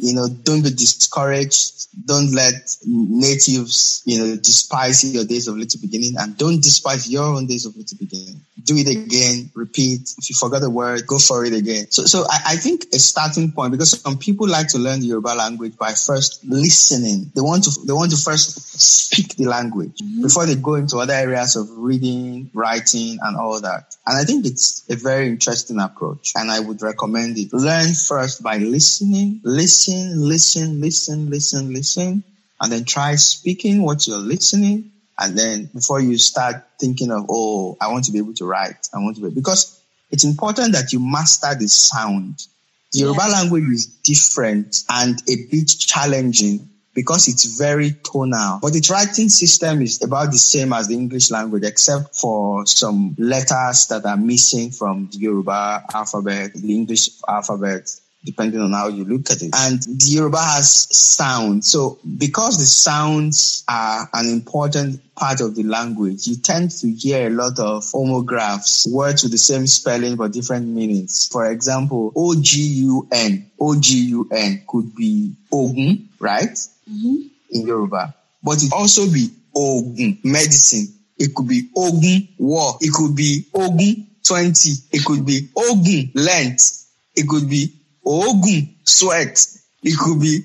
you 0.00 0.14
know, 0.14 0.28
don't 0.28 0.62
be 0.62 0.70
discouraged. 0.70 1.88
Don't 2.06 2.32
let 2.32 2.54
natives, 2.86 4.02
you 4.06 4.18
know, 4.18 4.36
despise 4.36 5.04
your 5.12 5.24
days 5.24 5.46
of 5.48 5.56
little 5.56 5.80
beginning 5.80 6.14
and 6.18 6.36
don't 6.38 6.62
despise 6.62 7.10
your 7.10 7.24
own 7.24 7.46
days 7.46 7.66
of 7.66 7.76
little 7.76 7.98
beginning. 7.98 8.40
Do 8.64 8.76
it 8.76 8.88
again, 8.88 9.50
repeat. 9.54 10.14
If 10.16 10.30
you 10.30 10.36
forgot 10.36 10.62
a 10.62 10.70
word, 10.70 11.06
go 11.06 11.18
for 11.18 11.44
it 11.44 11.52
again. 11.52 11.90
So, 11.90 12.04
so 12.04 12.24
I, 12.30 12.52
I 12.52 12.56
think 12.56 12.86
a 12.94 12.98
starting 12.98 13.52
point, 13.52 13.72
because 13.72 14.00
some 14.00 14.16
people 14.18 14.48
like 14.48 14.68
to 14.68 14.78
learn 14.78 15.00
the 15.00 15.06
Yoruba 15.06 15.34
language 15.34 15.76
by 15.76 15.92
first 15.92 16.44
listening. 16.44 17.30
They 17.34 17.40
want 17.42 17.64
to, 17.64 17.72
they 17.86 17.92
want 17.92 18.12
to 18.12 18.16
first 18.16 18.80
speak 18.80 19.36
the 19.36 19.46
language 19.46 19.98
mm-hmm. 20.02 20.22
before 20.22 20.46
they 20.46 20.54
go 20.54 20.76
into 20.76 20.98
other 20.98 21.14
areas 21.14 21.56
of 21.56 21.68
reading, 21.70 22.50
writing 22.54 23.18
and 23.20 23.36
all 23.36 23.60
that. 23.60 23.96
And 24.10 24.18
I 24.18 24.24
think 24.24 24.44
it's 24.44 24.82
a 24.90 24.96
very 24.96 25.28
interesting 25.28 25.78
approach 25.78 26.32
and 26.34 26.50
I 26.50 26.58
would 26.58 26.82
recommend 26.82 27.38
it. 27.38 27.52
Learn 27.52 27.94
first 27.94 28.42
by 28.42 28.56
listening, 28.58 29.40
listen 29.44 30.26
listen, 30.26 30.80
listen, 30.80 31.30
listen, 31.30 31.72
listen, 31.72 32.24
and 32.60 32.72
then 32.72 32.84
try 32.84 33.14
speaking 33.14 33.82
what 33.82 34.08
you're 34.08 34.16
listening. 34.18 34.90
And 35.16 35.38
then 35.38 35.70
before 35.72 36.00
you 36.00 36.18
start 36.18 36.56
thinking 36.80 37.12
of, 37.12 37.26
oh, 37.28 37.76
I 37.80 37.92
want 37.92 38.06
to 38.06 38.12
be 38.12 38.18
able 38.18 38.34
to 38.34 38.46
write, 38.46 38.88
I 38.92 38.98
want 38.98 39.14
to 39.18 39.22
be, 39.22 39.30
because 39.30 39.80
it's 40.10 40.24
important 40.24 40.72
that 40.72 40.92
you 40.92 40.98
master 40.98 41.54
the 41.54 41.68
sound. 41.68 42.44
The 42.90 43.00
Yoruba 43.00 43.26
yes. 43.28 43.32
language 43.32 43.70
is 43.70 43.86
different 43.86 44.82
and 44.88 45.22
a 45.28 45.36
bit 45.52 45.68
challenging 45.68 46.68
because 46.94 47.28
it's 47.28 47.58
very 47.58 47.92
tonal. 47.92 48.58
But 48.60 48.72
the 48.72 48.86
writing 48.90 49.28
system 49.28 49.82
is 49.82 50.02
about 50.02 50.32
the 50.32 50.38
same 50.38 50.72
as 50.72 50.88
the 50.88 50.94
English 50.94 51.30
language, 51.30 51.64
except 51.64 52.16
for 52.16 52.66
some 52.66 53.14
letters 53.18 53.86
that 53.88 54.04
are 54.04 54.16
missing 54.16 54.70
from 54.70 55.08
the 55.12 55.18
Yoruba 55.18 55.84
alphabet, 55.92 56.52
the 56.54 56.74
English 56.74 57.10
alphabet 57.28 57.88
depending 58.24 58.60
on 58.60 58.72
how 58.72 58.88
you 58.88 59.04
look 59.04 59.30
at 59.30 59.42
it. 59.42 59.54
And 59.54 59.80
the 59.82 60.04
Yoruba 60.08 60.38
has 60.38 60.70
sound. 60.94 61.64
So 61.64 61.98
because 62.18 62.58
the 62.58 62.64
sounds 62.64 63.64
are 63.68 64.08
an 64.12 64.28
important 64.28 65.00
part 65.14 65.40
of 65.40 65.54
the 65.54 65.62
language, 65.62 66.26
you 66.26 66.36
tend 66.36 66.70
to 66.72 66.90
hear 66.90 67.26
a 67.28 67.30
lot 67.30 67.58
of 67.58 67.84
homographs, 67.84 68.90
words 68.90 69.22
with 69.22 69.32
the 69.32 69.38
same 69.38 69.66
spelling 69.66 70.16
but 70.16 70.32
different 70.32 70.66
meanings. 70.68 71.28
For 71.28 71.50
example, 71.50 72.12
O-G-U-N, 72.14 73.50
O-G-U-N 73.58 74.62
could 74.68 74.94
be 74.94 75.32
Ogun, 75.52 76.08
right? 76.18 76.50
Mm-hmm. 76.50 77.16
In 77.52 77.66
Yoruba. 77.66 78.14
But 78.42 78.62
it 78.62 78.72
also 78.72 79.10
be 79.10 79.28
Ogun, 79.54 80.18
medicine. 80.24 80.94
It 81.18 81.34
could 81.34 81.48
be 81.48 81.68
Ogun, 81.76 82.28
war. 82.38 82.74
It 82.80 82.92
could 82.92 83.14
be 83.14 83.46
Ogun, 83.54 84.06
20. 84.24 84.70
It 84.92 85.04
could 85.04 85.26
be 85.26 85.48
Ogun, 85.56 86.10
length. 86.14 86.86
It 87.16 87.28
could 87.28 87.48
be 87.50 87.74
Ogun, 88.04 88.76
sweat. 88.84 89.46
It 89.82 89.98
could 89.98 90.20
be 90.20 90.40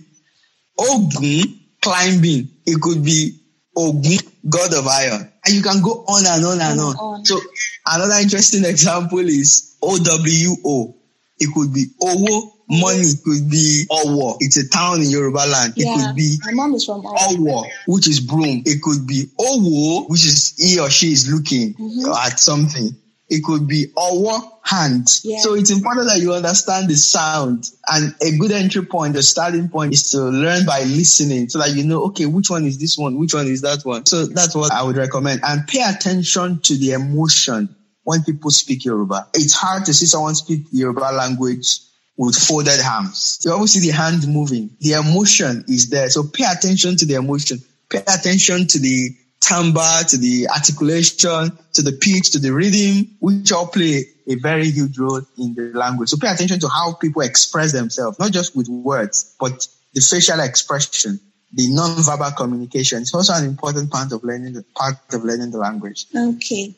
Ogun, 0.77 1.59
climbing. 1.81 2.49
It 2.65 2.81
could 2.81 3.03
be 3.03 3.39
Ogun, 3.75 4.17
God 4.49 4.73
of 4.73 4.87
iron. 4.87 5.31
And 5.45 5.53
you 5.55 5.61
can 5.61 5.81
go 5.81 6.03
on 6.07 6.25
and 6.25 6.45
on 6.45 6.59
and 6.61 6.79
on. 6.79 6.95
on. 6.95 7.25
So 7.25 7.39
another 7.85 8.15
interesting 8.21 8.65
example 8.65 9.19
is 9.19 9.77
OWO. 9.81 10.95
It 11.37 11.53
could 11.53 11.73
be 11.73 11.85
Owo, 12.01 12.51
money. 12.69 12.99
It 13.01 13.19
could 13.23 13.49
be 13.49 13.85
Owo. 13.91 14.37
It's 14.39 14.57
a 14.57 14.67
town 14.69 15.01
in 15.01 15.09
Yoruba 15.09 15.45
land. 15.47 15.73
It 15.77 15.83
could 15.85 16.15
be 16.15 16.37
My 16.45 16.51
mom 16.53 16.73
is 16.73 16.85
from 16.85 17.03
Owo, 17.03 17.65
which 17.87 18.07
is 18.07 18.19
broom. 18.19 18.63
It 18.65 18.81
could 18.81 19.05
be 19.05 19.25
Owo, 19.39 20.09
which 20.09 20.25
is 20.25 20.55
he 20.57 20.79
or 20.79 20.89
she 20.89 21.11
is 21.11 21.31
looking 21.31 21.73
mm-hmm. 21.73 22.11
at 22.25 22.39
something. 22.39 22.95
It 23.35 23.43
could 23.43 23.67
be 23.67 23.91
our 23.97 24.41
hand. 24.63 25.09
Yeah. 25.23 25.39
So 25.39 25.55
it's 25.55 25.69
important 25.69 26.07
that 26.07 26.19
you 26.21 26.33
understand 26.33 26.89
the 26.89 26.95
sound 26.95 27.69
and 27.87 28.15
a 28.21 28.37
good 28.37 28.51
entry 28.51 28.85
point, 28.85 29.13
the 29.13 29.23
starting 29.23 29.67
point 29.67 29.93
is 29.93 30.11
to 30.11 30.19
learn 30.23 30.65
by 30.65 30.79
listening 30.83 31.49
so 31.49 31.59
that 31.59 31.75
you 31.75 31.83
know, 31.83 32.05
okay, 32.05 32.25
which 32.25 32.49
one 32.49 32.65
is 32.65 32.77
this 32.77 32.97
one? 32.97 33.19
Which 33.19 33.33
one 33.33 33.47
is 33.47 33.61
that 33.61 33.81
one? 33.83 34.05
So 34.05 34.25
that's 34.25 34.55
what 34.55 34.71
I 34.71 34.83
would 34.83 34.95
recommend 34.95 35.41
and 35.43 35.67
pay 35.67 35.81
attention 35.83 36.59
to 36.61 36.77
the 36.77 36.93
emotion 36.93 37.75
when 38.03 38.23
people 38.23 38.51
speak 38.51 38.85
Yoruba. 38.85 39.27
It's 39.33 39.53
hard 39.53 39.85
to 39.85 39.93
see 39.93 40.05
someone 40.05 40.35
speak 40.35 40.67
Yoruba 40.71 41.11
language 41.13 41.79
with 42.17 42.35
folded 42.37 42.79
hands. 42.79 43.39
You 43.43 43.51
always 43.51 43.71
see 43.73 43.81
the 43.85 43.95
hand 43.95 44.25
moving. 44.27 44.69
The 44.79 44.93
emotion 44.93 45.65
is 45.67 45.89
there. 45.89 46.09
So 46.09 46.23
pay 46.23 46.45
attention 46.45 46.95
to 46.97 47.05
the 47.05 47.15
emotion. 47.15 47.59
Pay 47.89 47.99
attention 47.99 48.67
to 48.67 48.79
the 48.79 49.09
timbre, 49.45 50.03
to 50.09 50.17
the 50.17 50.47
articulation, 50.49 51.57
to 51.73 51.81
the 51.81 51.91
pitch, 52.01 52.31
to 52.31 52.39
the 52.39 52.51
rhythm, 52.51 53.07
which 53.19 53.51
all 53.51 53.67
play 53.67 54.05
a 54.27 54.35
very 54.35 54.69
huge 54.71 54.97
role 54.97 55.21
in 55.37 55.53
the 55.53 55.71
language. 55.77 56.09
So 56.09 56.17
pay 56.17 56.29
attention 56.29 56.59
to 56.61 56.67
how 56.67 56.93
people 56.93 57.21
express 57.21 57.71
themselves, 57.71 58.17
not 58.19 58.31
just 58.31 58.55
with 58.55 58.67
words, 58.67 59.35
but 59.39 59.67
the 59.93 60.01
facial 60.01 60.39
expression, 60.39 61.19
the 61.53 61.69
non-verbal 61.69 62.31
communication. 62.31 63.01
It's 63.01 63.13
also 63.13 63.33
an 63.33 63.45
important 63.45 63.91
part 63.91 64.11
of 64.11 64.23
learning 64.23 64.53
the 64.53 64.63
part 64.75 64.95
of 65.13 65.23
learning 65.23 65.51
the 65.51 65.59
language. 65.59 66.07
Okay. 66.15 66.73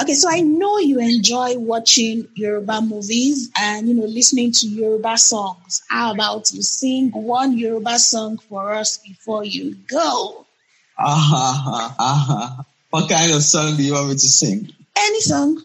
Okay, 0.00 0.14
so 0.14 0.28
I 0.28 0.40
know 0.40 0.78
you 0.78 0.98
enjoy 0.98 1.58
watching 1.58 2.26
Yoruba 2.34 2.80
movies 2.80 3.50
and 3.60 3.86
you 3.88 3.94
know 3.94 4.06
listening 4.06 4.50
to 4.52 4.66
Yoruba 4.66 5.18
songs. 5.18 5.82
How 5.88 6.12
about 6.14 6.50
you 6.52 6.62
sing 6.62 7.10
one 7.10 7.56
Yoruba 7.56 7.98
song 7.98 8.38
for 8.38 8.72
us 8.72 8.96
before 8.98 9.44
you 9.44 9.74
go? 9.86 10.46
Ah, 11.04 11.64
ah, 11.66 11.94
ah. 11.98 12.64
What 12.90 13.08
kind 13.10 13.32
of 13.32 13.42
song 13.42 13.76
do 13.76 13.82
you 13.82 13.94
want 13.94 14.08
me 14.08 14.14
to 14.14 14.20
sing? 14.28 14.68
Any 14.96 15.20
song. 15.20 15.62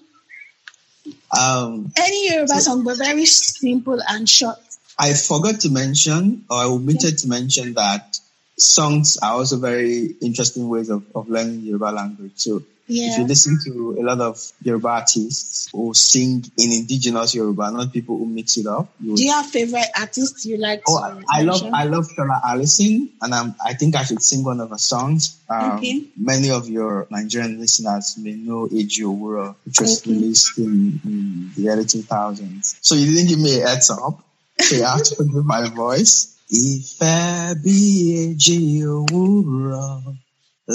Um, 1.37 1.91
Any 1.97 2.29
Yoruba 2.31 2.55
so, 2.55 2.59
song, 2.59 2.83
but 2.83 2.97
very 2.97 3.25
simple 3.25 3.99
and 4.09 4.27
short. 4.27 4.57
I 4.97 5.13
forgot 5.13 5.59
to 5.61 5.69
mention, 5.69 6.45
or 6.49 6.57
I 6.57 6.65
omitted 6.65 7.05
okay. 7.13 7.15
to 7.17 7.27
mention 7.27 7.73
that 7.75 8.17
songs 8.57 9.17
are 9.17 9.33
also 9.33 9.57
very 9.57 10.15
interesting 10.21 10.69
ways 10.69 10.89
of, 10.89 11.05
of 11.15 11.29
learning 11.29 11.61
Yoruba 11.61 11.91
language. 11.91 12.31
So 12.35 12.63
yeah. 12.87 13.11
If 13.11 13.17
you 13.19 13.25
listen 13.25 13.59
to 13.65 13.97
a 13.99 14.03
lot 14.03 14.21
of 14.21 14.39
Yoruba 14.63 14.87
artists 14.87 15.69
who 15.73 15.93
sing 15.93 16.45
in 16.57 16.71
indigenous 16.71 17.35
Yoruba, 17.35 17.69
not 17.71 17.91
people 17.91 18.17
who 18.17 18.25
mix 18.25 18.55
it 18.57 18.65
up. 18.65 18.87
You 19.01 19.15
Do 19.17 19.23
you 19.23 19.31
have 19.31 19.45
favorite 19.47 19.87
artists 19.99 20.45
you 20.45 20.57
like? 20.57 20.83
Oh, 20.87 21.21
I 21.29 21.41
love 21.41 21.63
I 21.73 21.83
love 21.83 22.07
Shola 22.07 22.39
Allyson, 22.45 23.09
and 23.21 23.33
I'm, 23.35 23.55
I 23.63 23.73
think 23.73 23.95
I 23.95 24.03
should 24.03 24.21
sing 24.21 24.43
one 24.43 24.61
of 24.61 24.69
her 24.69 24.77
songs. 24.77 25.37
Um, 25.49 25.77
okay. 25.77 26.03
Many 26.15 26.49
of 26.51 26.69
your 26.69 27.07
Nigerian 27.09 27.59
listeners 27.59 28.17
may 28.17 28.33
know 28.35 28.67
Eji 28.67 29.03
Owuro, 29.03 29.55
which 29.65 29.81
was 29.81 30.01
okay. 30.01 30.11
released 30.11 30.57
in, 30.57 31.01
in, 31.03 31.51
the 31.57 31.69
early 31.69 31.83
2000s. 31.83 32.77
So 32.81 32.95
you 32.95 33.11
didn't 33.11 33.27
give 33.29 33.39
me 33.39 33.61
a 33.61 33.67
heads 33.67 33.89
up. 33.89 34.23
So 34.59 34.75
you 34.77 34.83
have 34.83 35.03
to 35.03 35.15
forgive 35.17 35.45
my 35.45 35.67
voice. 35.69 36.33
Ìfẹ́ 36.49 37.55
bí 37.63 37.75
èjì 38.23 38.57
òwúrọ̀. 38.95 40.15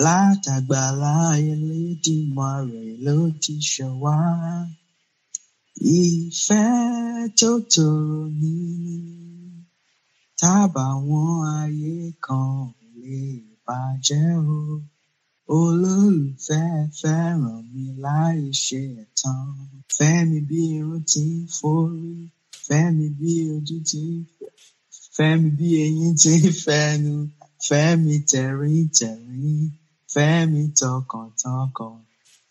Látàgbàlá 0.05 1.17
Elédùmarè 1.53 2.85
ló 3.05 3.17
ti 3.43 3.55
ṣàn 3.71 3.93
wá. 4.03 4.19
Ìfẹ́ 6.01 7.29
tó 7.39 7.51
tòrò 7.73 8.21
ní 8.41 8.57
tábàwọn 10.41 11.31
ayé 11.61 11.95
kan 12.27 12.55
lè 13.01 13.21
bàjẹ́ 13.67 14.27
o. 14.59 14.61
Olólùfẹ́ 15.59 16.67
fẹ́ràn 17.01 17.61
mi 17.73 17.85
láì 18.05 18.41
ṣe 18.65 18.83
ẹ̀tàn. 19.03 19.47
Fẹ́mi 19.97 20.39
bí 20.49 20.61
irun 20.77 21.03
tí 21.13 21.25
ń 21.39 21.47
forí 21.57 22.13
Fẹ́mi 22.67 23.07
bí 23.19 23.33
ojú 23.55 23.77
ti 23.91 24.01
ń 24.15 24.25
fẹ́. 24.37 24.51
Fẹ́mi 25.17 25.49
bí 25.59 25.69
eyín 25.85 26.13
ti 26.23 26.33
ń 26.43 26.47
fẹ́nu. 26.65 27.15
Fẹ́mi 27.69 28.15
tẹ̀rín 28.31 28.85
tẹ̀rín. 28.99 29.63
Fẹ́mi 30.13 30.63
tọkàntọkàn. 30.79 31.97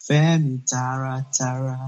Fẹ́mi 0.08 0.54
taratara. 0.70 1.80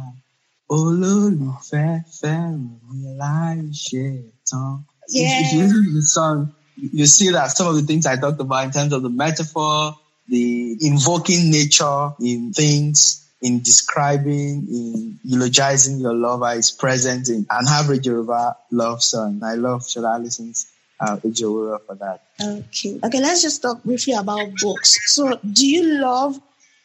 Olólùfẹ́ 0.77 1.87
fẹ́ràn 2.19 2.53
mi 2.87 2.99
láì 3.21 3.59
ṣe 3.85 4.05
tán. 4.49 4.73
If, 5.07 5.29
if 5.41 5.53
you 5.53 5.61
listen 5.61 5.83
to 5.85 5.91
the 5.99 6.01
song, 6.15 6.39
you 6.77 7.05
see 7.05 7.29
that 7.31 7.51
some 7.57 7.67
of 7.67 7.75
the 7.75 7.83
things 7.83 8.05
I 8.05 8.15
talked 8.15 8.39
about 8.39 8.63
in 8.65 8.71
terms 8.71 8.93
of 8.93 9.01
the 9.03 9.09
metaphor, 9.09 9.95
the 10.27 10.77
invoking 10.81 11.51
nature 11.51 12.13
in 12.21 12.53
things, 12.53 12.99
in 13.41 13.61
describing, 13.61 14.53
in 14.71 15.19
eulogizing 15.23 15.99
your 15.99 16.13
lover 16.15 16.51
is 16.53 16.71
present 16.71 17.29
in 17.29 17.45
an 17.49 17.65
average 17.67 18.05
Yoruba 18.07 18.55
love 18.71 19.03
song. 19.03 19.41
I 19.43 19.55
love 19.55 19.81
Shola 19.81 20.15
Allyson's 20.17 20.65
uh, 21.03 21.77
for 21.85 21.95
that. 21.95 22.21
Okay. 22.41 22.99
Okay, 23.03 23.19
let's 23.19 23.41
just 23.41 23.61
talk 23.61 23.83
briefly 23.83 24.13
about 24.13 24.47
books. 24.61 24.97
So, 25.13 25.39
do 25.51 25.67
you 25.67 25.99
love 25.99 26.39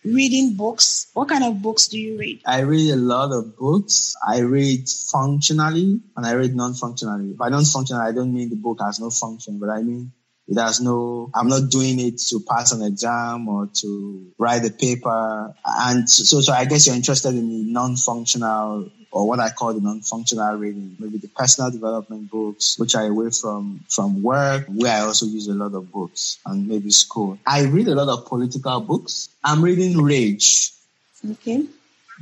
reading 0.04 0.54
books? 0.54 1.08
What 1.14 1.28
kind 1.28 1.44
of 1.44 1.62
books 1.62 1.88
do 1.88 1.98
you 1.98 2.18
read? 2.18 2.40
I 2.46 2.60
read 2.60 2.90
a 2.90 2.96
lot 2.96 3.32
of 3.32 3.56
books. 3.56 4.14
I 4.26 4.40
read 4.40 4.88
functionally 4.88 6.00
and 6.16 6.26
I 6.26 6.32
read 6.32 6.54
non-functionally. 6.54 7.32
By 7.34 7.48
non-functional, 7.48 8.02
I 8.02 8.12
don't 8.12 8.32
mean 8.32 8.50
the 8.50 8.56
book 8.56 8.78
has 8.80 9.00
no 9.00 9.10
function, 9.10 9.58
but 9.58 9.70
I 9.70 9.82
mean 9.82 10.12
it 10.48 10.58
has 10.58 10.80
no, 10.80 11.30
I'm 11.34 11.48
not 11.48 11.70
doing 11.70 12.00
it 12.00 12.18
to 12.28 12.40
pass 12.40 12.72
an 12.72 12.82
exam 12.82 13.48
or 13.48 13.66
to 13.66 14.32
write 14.38 14.64
a 14.64 14.70
paper. 14.70 15.54
And 15.64 16.08
so, 16.08 16.40
so 16.40 16.52
I 16.52 16.64
guess 16.64 16.86
you're 16.86 16.96
interested 16.96 17.34
in 17.34 17.48
the 17.48 17.70
non-functional 17.70 18.90
or 19.10 19.26
what 19.26 19.40
I 19.40 19.50
call 19.50 19.74
the 19.74 19.80
non-functional 19.80 20.56
reading, 20.56 20.96
maybe 20.98 21.18
the 21.18 21.28
personal 21.28 21.70
development 21.70 22.30
books, 22.30 22.78
which 22.78 22.94
are 22.94 23.06
away 23.06 23.30
from, 23.30 23.84
from 23.88 24.22
work, 24.22 24.66
where 24.68 24.92
I 24.92 25.00
also 25.00 25.26
use 25.26 25.48
a 25.48 25.54
lot 25.54 25.74
of 25.74 25.90
books 25.90 26.38
and 26.44 26.68
maybe 26.68 26.90
school. 26.90 27.38
I 27.46 27.64
read 27.64 27.88
a 27.88 27.94
lot 27.94 28.08
of 28.08 28.26
political 28.26 28.80
books. 28.80 29.28
I'm 29.42 29.62
reading 29.62 30.02
Rage. 30.02 30.72
Okay. 31.30 31.64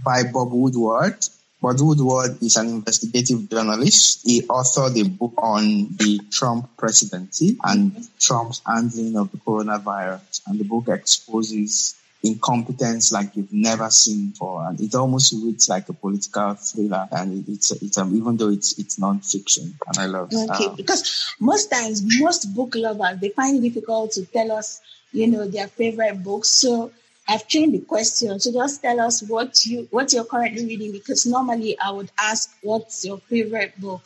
By 0.05 0.25
Bob 0.25 0.53
Woodward. 0.53 1.27
Bob 1.61 1.81
Woodward 1.81 2.42
is 2.42 2.57
an 2.57 2.69
investigative 2.69 3.49
journalist. 3.49 4.21
He 4.25 4.42
authored 4.42 5.01
a 5.01 5.09
book 5.09 5.35
on 5.38 5.88
the 5.97 6.21
Trump 6.31 6.77
presidency 6.77 7.57
and 7.64 8.07
Trump's 8.21 8.61
handling 8.66 9.16
of 9.16 9.33
the 9.33 9.38
coronavirus. 9.38 10.42
And 10.47 10.61
the 10.61 10.64
book 10.64 10.88
exposes 10.88 11.97
incompetence 12.23 13.11
like 13.11 13.35
you've 13.37 13.53
never 13.53 13.88
seen 13.88 14.31
before. 14.31 14.66
And 14.69 14.81
it 14.81 14.95
almost 14.95 15.33
reads 15.33 15.69
like 15.69 15.88
a 15.88 15.95
political 15.95 16.55
thriller. 16.55 17.09
And 17.11 17.49
it's, 17.49 17.71
it's 17.71 17.97
um, 17.99 18.14
even 18.14 18.37
though 18.37 18.51
it's, 18.51 18.79
it's 18.79 18.99
non-fiction. 18.99 19.79
And 19.87 19.99
I 19.99 20.07
love 20.07 20.29
it. 20.33 20.51
Okay. 20.51 20.66
Um, 20.66 20.77
because 20.77 21.35
most 21.40 21.71
times, 21.71 22.03
most 22.21 22.55
book 22.55 22.75
lovers, 22.75 23.19
they 23.21 23.31
find 23.31 23.57
it 23.57 23.69
difficult 23.69 24.12
to 24.12 24.27
tell 24.27 24.53
us, 24.53 24.83
you 25.12 25.27
know, 25.27 25.47
their 25.47 25.69
favorite 25.69 26.23
books. 26.23 26.51
So 26.51 26.92
I've 27.29 27.49
changed 27.49 27.75
the 27.75 27.81
question. 27.81 28.39
So 28.41 28.53
just 28.53 28.83
tell 28.83 29.01
us 29.01 29.23
what 29.23 29.67
you, 29.67 29.89
what 29.91 30.12
you're 30.12 30.25
currently 30.25 30.65
reading, 30.65 30.93
because 30.93 31.27
normally 31.27 31.79
I 31.79 31.91
would 31.91 32.11
ask, 32.19 32.55
what's 32.62 33.05
your 33.05 33.19
favorite 33.19 33.79
book? 33.81 34.03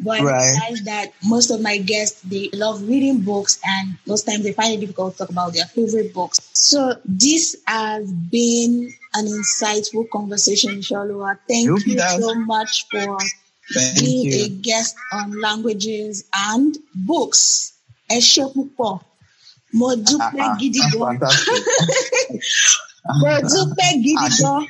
But 0.00 0.22
right. 0.22 0.42
I 0.42 0.66
realize 0.70 0.82
that 0.84 1.12
most 1.24 1.50
of 1.50 1.60
my 1.60 1.78
guests 1.78 2.20
they 2.22 2.50
love 2.52 2.82
reading 2.88 3.20
books 3.20 3.60
and 3.64 3.96
most 4.06 4.26
times 4.26 4.42
they 4.42 4.52
find 4.52 4.74
it 4.74 4.80
difficult 4.80 5.12
to 5.12 5.18
talk 5.18 5.30
about 5.30 5.52
their 5.54 5.66
favorite 5.66 6.12
books. 6.12 6.40
So 6.52 6.94
this 7.04 7.56
has 7.66 8.10
been 8.12 8.92
an 9.14 9.26
insightful 9.26 10.10
conversation, 10.10 10.78
Iseoluwa. 10.80 11.38
Thank 11.48 11.86
you, 11.86 11.94
you 11.94 11.98
so 12.00 12.34
much 12.34 12.86
for 12.90 13.18
Thank 13.72 14.00
being 14.00 14.32
you. 14.32 14.44
a 14.44 14.48
guest 14.48 14.96
on 15.12 15.40
languages 15.40 16.24
and 16.34 16.76
books. 16.94 17.70
Ẹ 18.10 18.18
ṣé 18.20 18.44
púpọ̀. 18.52 19.00
Mo 19.78 19.88
dúpẹ́ 20.06 20.46
gidi 20.58 20.80
gan. 20.92 21.14
Mo 23.20 23.32
dúpẹ́ 23.52 23.90
gidi 24.04 24.28
gan. 24.40 24.60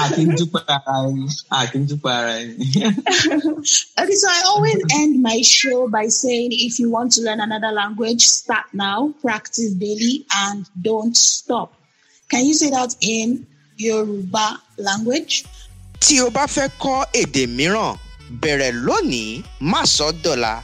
A 0.00 0.04
kì 0.14 0.22
í 0.24 0.26
dúpẹ́ 0.38 0.62
ara 0.74 0.94
ẹni. 1.08 1.26
A 1.56 1.60
kì 1.70 1.78
í 1.82 1.84
dúpẹ́ 1.90 2.12
ara 2.18 2.32
ẹni. 2.42 2.64
Okay, 4.00 4.16
so 4.22 4.26
I 4.28 4.40
always 4.50 4.80
end 5.00 5.12
my 5.28 5.38
show 5.42 5.80
by 5.96 6.06
saying 6.08 6.50
if 6.52 6.78
you 6.80 6.88
want 6.96 7.12
to 7.14 7.20
learn 7.26 7.40
another 7.40 7.72
language, 7.80 8.22
start 8.26 8.66
now, 8.72 8.98
practice 9.22 9.72
daily, 9.84 10.24
and 10.44 10.58
don't 10.88 11.16
stop. 11.16 11.68
Can 12.30 12.44
you 12.46 12.54
say 12.54 12.70
that 12.70 12.96
in 13.00 13.46
Yoruba 13.76 14.46
language? 14.78 15.44
Tí 16.00 16.20
o 16.24 16.30
bá 16.30 16.46
fẹ́ 16.46 16.68
kọ́ 16.82 16.98
èdè 17.20 17.44
mìíràn, 17.56 17.96
bẹ̀rẹ̀ 18.42 18.72
lónìí, 18.86 19.42
má 19.60 19.80
sọ 19.96 20.06
dọ̀la. 20.24 20.54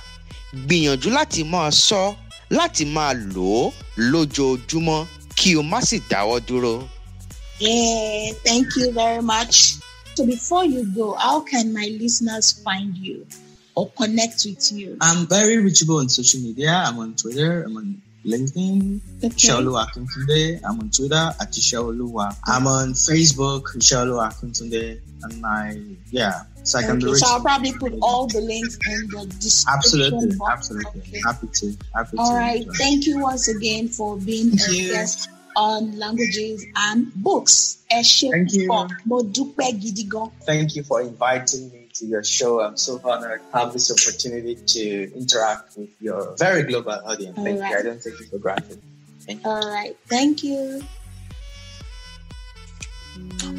Gbìyànjú 0.66 1.08
láti 1.18 1.40
máa 1.52 1.70
sọ, 1.86 2.02
láti 2.50 2.84
máa 2.84 3.12
lò 3.34 3.46
ó 3.62 3.72
lójoojúmọ́ 4.10 5.06
kí 5.38 5.50
o 5.56 5.62
má 5.62 5.78
sì 5.88 5.96
dáwọ́ 6.10 6.40
dúró. 6.48 6.74
Yeah, 7.60 8.32
thank 8.44 8.66
you 8.76 8.92
very 8.92 9.22
much. 9.22 9.76
So 10.14 10.24
before 10.26 10.64
you 10.64 10.84
go, 10.94 11.14
how 11.14 11.40
can 11.40 11.72
my 11.72 11.86
listeners 12.00 12.52
find 12.64 12.96
you 12.96 13.26
or 13.74 13.90
connect 14.00 14.44
with 14.44 14.72
you? 14.72 14.96
I'm 15.00 15.26
very 15.26 15.58
reachable 15.58 15.98
on 15.98 16.08
social 16.08 16.40
media. 16.40 16.72
I'm 16.86 16.98
on 16.98 17.14
Twitter. 17.14 17.62
I'm 17.64 17.76
on 17.76 18.02
LinkedIn, 18.32 19.00
okay. 19.24 19.28
Iseoluwa 19.28 19.86
Akintunde. 19.86 20.60
I'm 20.64 20.78
on 20.80 20.90
Twitter 20.90 21.24
at 21.40 21.50
Iseoluwa. 21.52 22.26
I'm 22.46 22.66
on 22.66 22.92
Facebook, 22.94 23.62
Iseoluwa 23.76 24.24
Akintunde. 24.32 25.00
And 25.24 25.40
my, 25.40 25.76
yeah, 26.12 26.42
so 26.62 26.78
I 26.78 26.82
can 26.82 27.02
okay, 27.02 27.14
So 27.14 27.26
I'll 27.26 27.40
probably 27.40 27.72
put 27.72 27.92
all 28.02 28.26
the 28.28 28.40
links 28.40 28.78
in 28.86 29.08
the 29.08 29.26
description 29.40 30.02
Absolutely, 30.02 30.36
box. 30.36 30.52
absolutely. 30.70 31.00
Okay. 31.00 31.20
Happy 31.26 31.48
to. 31.58 31.76
Happy 31.94 32.16
all 32.18 32.30
to. 32.30 32.36
right. 32.36 32.66
Thank 32.76 33.06
you 33.06 33.18
once 33.20 33.48
again 33.48 33.88
for 33.88 34.16
being 34.16 34.50
Thank 34.56 34.70
a 34.70 34.74
you. 34.74 34.92
guest 34.92 35.28
on 35.56 35.98
languages 35.98 36.64
and 36.76 37.12
books. 37.14 37.78
Thank 37.90 38.52
you. 38.52 38.68
púpọ̀. 38.68 38.88
Mo 39.06 39.16
dúpẹ́ 39.34 39.70
gidi 39.80 40.04
gan. 40.12 40.30
Thank 40.46 40.76
you 40.76 40.82
for 40.84 41.00
inviting 41.02 41.64
me 41.72 41.77
to 41.98 42.06
your 42.06 42.24
show. 42.24 42.60
I'm 42.60 42.76
so 42.76 43.00
honored 43.04 43.42
to 43.50 43.58
have 43.58 43.72
this 43.72 43.90
opportunity 43.90 44.54
to 44.54 45.14
interact 45.14 45.76
with 45.76 45.90
your 46.00 46.36
very 46.36 46.62
global 46.62 46.92
audience. 47.04 47.36
All 47.38 47.44
Thank 47.44 47.60
right. 47.60 47.70
you. 47.70 47.78
I 47.78 47.82
don't 47.82 48.02
take 48.02 48.20
it 48.20 48.28
for 48.30 48.38
granted. 48.38 48.80
Thank 49.20 49.44
you. 49.44 49.50
All 49.50 49.70
right. 49.70 49.96
Thank 50.06 50.42
you. 50.42 50.82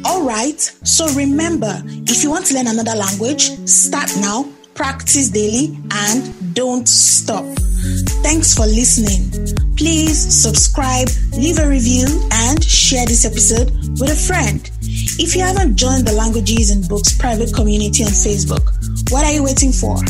All 0.04 0.24
right. 0.24 0.60
So 0.60 1.08
remember, 1.14 1.82
if 1.84 2.22
you 2.22 2.30
want 2.30 2.46
to 2.46 2.54
learn 2.54 2.66
another 2.66 2.96
language, 2.96 3.50
start 3.68 4.10
now, 4.20 4.48
practice 4.74 5.28
daily, 5.28 5.78
and 5.92 6.54
don't 6.54 6.88
stop. 6.88 7.44
Thanks 8.22 8.54
for 8.54 8.66
listening. 8.66 9.30
Please 9.76 10.18
subscribe, 10.18 11.08
leave 11.32 11.58
a 11.58 11.68
review, 11.68 12.06
and 12.32 12.62
share 12.62 13.06
this 13.06 13.24
episode 13.24 13.70
with 14.00 14.10
a 14.10 14.16
friend. 14.16 14.70
If 15.22 15.36
you 15.36 15.42
haven't 15.42 15.76
joined 15.76 16.06
the 16.06 16.14
Languages 16.14 16.70
and 16.70 16.88
Books 16.88 17.12
private 17.12 17.52
community 17.52 18.02
on 18.04 18.08
Facebook, 18.08 18.64
what 19.12 19.22
are 19.22 19.32
you 19.32 19.42
waiting 19.44 19.70
for? 19.70 20.00